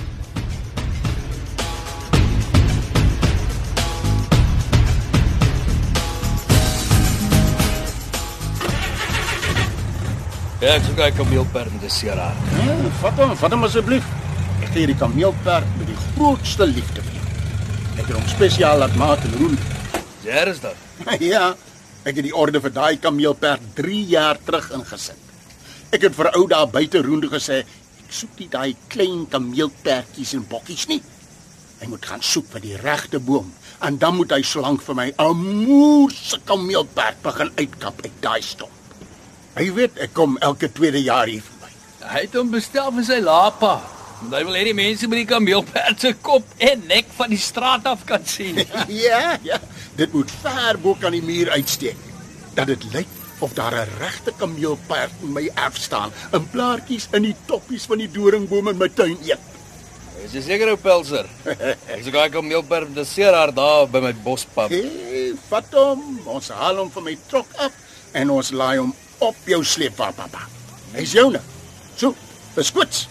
[10.61, 12.29] Ja, ek kyk op jou perd met die Sierra.
[12.67, 14.13] Ja, vat hom, vat hom asseblief.
[14.59, 17.27] Ek gee hierdie kameelperd met die grootste liefde vir jou.
[17.97, 19.59] Ek het hom spesiaal laat maak in roen.
[20.29, 20.90] Daar is dit.
[21.33, 21.55] ja,
[22.05, 25.29] ek het die orde vir daai kameelperd 3 jaar terug ingesit.
[25.95, 27.63] Ek het vir ou daar buite roende gesê,
[28.03, 31.01] ek soek nie daai klein kameelperdjies en bokkies nie.
[31.81, 33.49] Hy moet gaan soek vir die regte boom
[33.81, 38.77] en dan moet hy slank vir my 'n moerse kameelperd begin uitkap uit daai stomp.
[39.57, 41.73] Hy weet ek kom elke tweede jaar hier verby.
[42.05, 44.00] Hy het hom bestel vir sy lapa.
[44.21, 47.87] Hy wil hê die mense met die kameelperd se kop en nek van die straat
[47.89, 48.59] af kan sien.
[49.07, 49.57] ja, ja,
[49.97, 51.97] dit moet ver bo kan die muur uitsteek.
[52.59, 53.09] Dat dit lyk
[53.41, 57.99] of daar 'n regte kameelperd in my erf staan, in blaartjies in die toppies van
[57.99, 59.41] die doringbome in my tuin eet.
[60.25, 61.25] Is jy seker ou Pelser?
[61.93, 64.69] Ek sou kyk om kameelperd met die Sierra daar by my bospad.
[64.69, 67.73] Hey, vat hom, ons haal hom van my trok af
[68.13, 70.45] en ons laai hom op jou sleepwa pappa.
[70.93, 71.41] Hy's joune.
[71.97, 72.13] So,
[72.55, 73.09] beskoets.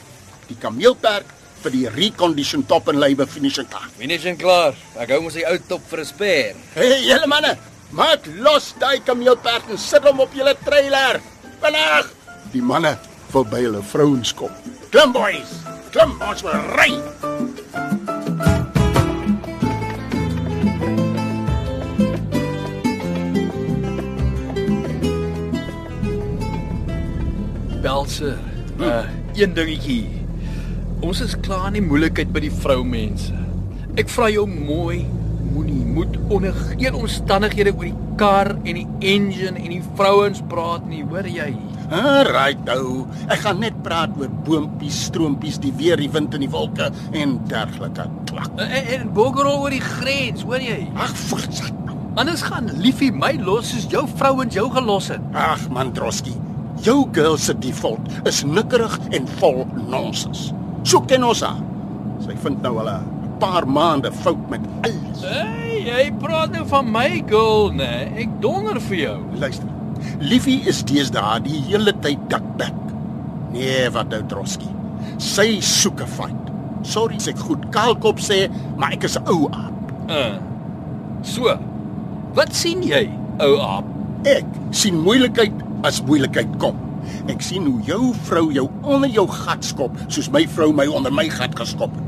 [0.50, 1.26] Die kameelperd
[1.64, 3.90] vir die recondition top en lywe finishing klaar.
[3.98, 4.78] Finish en klaar.
[4.98, 6.56] Ek hou mos die ou top vir 'n spare.
[6.76, 7.58] Hey, julle manne,
[7.90, 11.18] Maak los daai kameelperd en sit hom op julle trailer.
[11.62, 12.12] Vinnig.
[12.54, 12.94] Die manne
[13.34, 14.54] wil by hulle vrouens kom.
[14.94, 15.56] Klim boys.
[15.90, 16.94] Klim, ons wil ry.
[27.82, 28.38] Belser.
[28.78, 30.19] Uh, een dingetjie.
[31.00, 33.32] Ons is klaar in die moeilikheid by die vroumense.
[34.00, 35.06] Ek vra jou mooi,
[35.54, 40.84] moenie moet onder geen omstandighede oor die kar en die engine en die vrouens praat
[40.92, 41.54] nie, hoor jy?
[41.88, 43.06] Alright nou.
[43.32, 47.40] Ek gaan net praat oor boompies, stroompies, die weer, die wind en die wolke en
[47.48, 48.52] dergelike klak.
[48.60, 50.82] En, en boggerol oor die grens, hoor jy?
[51.00, 51.80] Ag, voortsit.
[52.20, 55.32] Anders gaan liefie my los soos jou vrouens jou gelos het.
[55.32, 56.36] Ag man Droski.
[56.84, 60.50] Jou girl se default is nikkerig en vol nonsens.
[60.84, 61.60] So ken ons haar.
[62.24, 65.22] Sy vind nou al 'n paar maande fout met alles.
[65.24, 68.12] Hey, jy praat nou van my girl, né?
[68.18, 69.18] Ek donder vir jou.
[69.40, 69.68] Luister.
[70.20, 72.76] Liefie is deesdae die hele tyd dikbek.
[73.52, 74.68] Nee, wat nou Droski.
[75.18, 76.46] Sy soek 'n fight.
[76.82, 79.92] Sorry as ek goed kaalkop sê, maar ek is 'n ou aap.
[80.10, 80.38] Uh.
[81.22, 81.58] So.
[82.34, 83.10] Wat sien jy,
[83.40, 83.86] ou aap?
[84.26, 85.54] Ek sien moeilikheid
[85.84, 86.76] as moeilikheid kom.
[87.30, 91.14] Ek sien hoe jou vrou jou onder jou gat skop, soos my vrou my onder
[91.14, 92.06] my gat geskop het.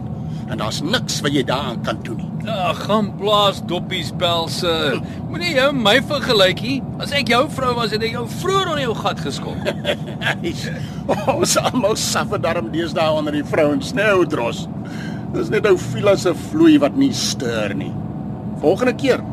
[0.51, 2.49] En daar's niks wat jy daaraan kan doen nie.
[2.51, 4.71] Ag, gaan plaas doppies pelse.
[5.29, 6.79] Moenie jou my vergelyk nie.
[6.99, 9.69] As ek jou vrou was, het ek jou vroeër onder jou gat geskop.
[11.37, 14.65] Ons almal suffer daarom deesdae onder die vrouens, né, ou dros.
[15.31, 17.93] Dis net ou filas se vloei wat nie steur nie.
[18.59, 19.23] Volgende keer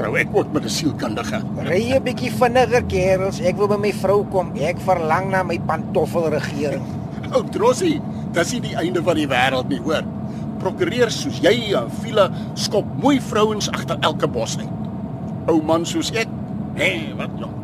[0.00, 1.42] trou ek ook met 'n sielkundige.
[1.68, 3.40] Ry 'n bietjie vinniger, kerels.
[3.40, 4.52] Ek wil by my vrou kom.
[4.56, 6.82] Ek verlang na my pantoffelregering.
[7.34, 8.00] Ou drosie,
[8.32, 10.04] dis nie die einde van die wêreld nie, hoor.
[10.58, 14.68] Prokureurs soos jy Fila skop mooi vrouens agter elke bos uit.
[15.48, 16.28] Ou man soos ek,
[16.74, 17.54] nee, wat jong.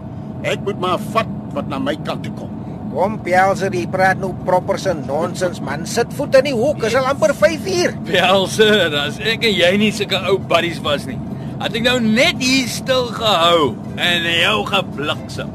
[0.42, 2.50] Ek moet maar vat wat na my kant toe kom.
[2.92, 5.86] Kom, Pelser, jy praat nou proper se nonsens, man.
[5.86, 6.84] Sit voet in die hoek.
[6.84, 7.96] Is al amper 5 uur.
[8.04, 8.68] Pelse,
[9.04, 11.18] as ek en jy nie sulke ou buddies was nie.
[11.56, 15.48] Het ek nou net hier stil gehou en jou gebliksem.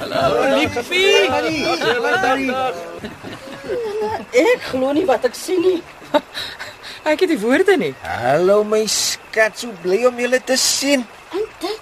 [0.00, 1.28] Hallo, liefie.
[4.32, 5.78] Ek glo nie wat ek sien nie.
[7.04, 7.92] Ek het die woorde nie.
[8.00, 11.04] Hallo my skat, so bly om julle te sien.
[11.36, 11.80] En dit.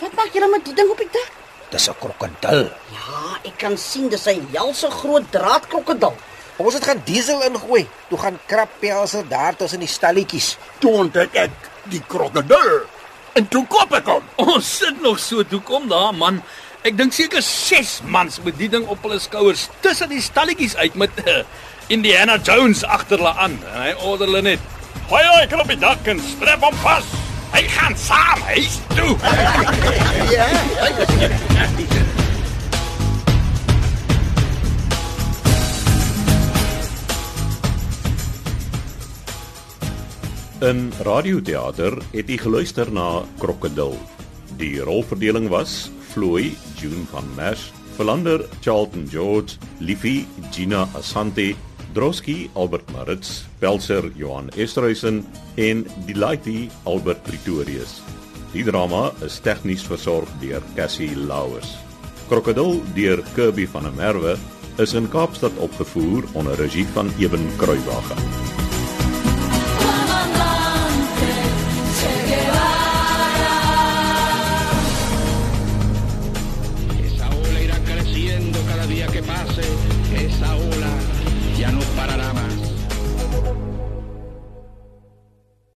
[0.00, 1.41] Wat maak julle met die ding op die dak?
[1.72, 2.68] Dis 'n krokodil.
[2.92, 6.14] Ja, ek kan sien dis 'n helse groot draadkrokodil.
[6.56, 7.86] Ons het gaan diesel ingooi.
[8.08, 10.56] Toe gaan krap Pelser daar tussen die stalletjies.
[10.78, 11.50] Toe ontdek ek
[11.88, 12.84] die krokodil.
[13.32, 14.22] En toe koop ek hom.
[14.52, 16.42] Ons sit nog so toe kom daar man.
[16.82, 20.94] Ek dink seker 6 mans met die ding op hulle skouers tussen die stalletjies uit
[20.94, 21.40] met uh,
[21.88, 23.58] Indiana Jones agter hulle aan.
[23.72, 24.70] En hy order hulle net:
[25.08, 27.21] "Gooi hy kan op die dak en strap hom vas.
[27.52, 29.16] Hy gaan saam huis toe."
[40.62, 43.96] In radioteater het jy geluister na Krokodil.
[44.60, 50.22] Die rolverdeling was Floy June van Merch, Verlander Charlton George, Liffy
[50.54, 51.56] Gina Asante,
[51.92, 58.00] Drosky Albert Maritz, Pelser Johan Esterhuizen en Delighty Albert Pretorius.
[58.52, 61.76] Die drama is tegnies versorg deur Cassie Lauers.
[62.28, 64.36] Krokodil deur Kirby van der Merwe
[64.80, 68.71] is in Kaapstad opgevoer onder regie van Eben Kruiwagen.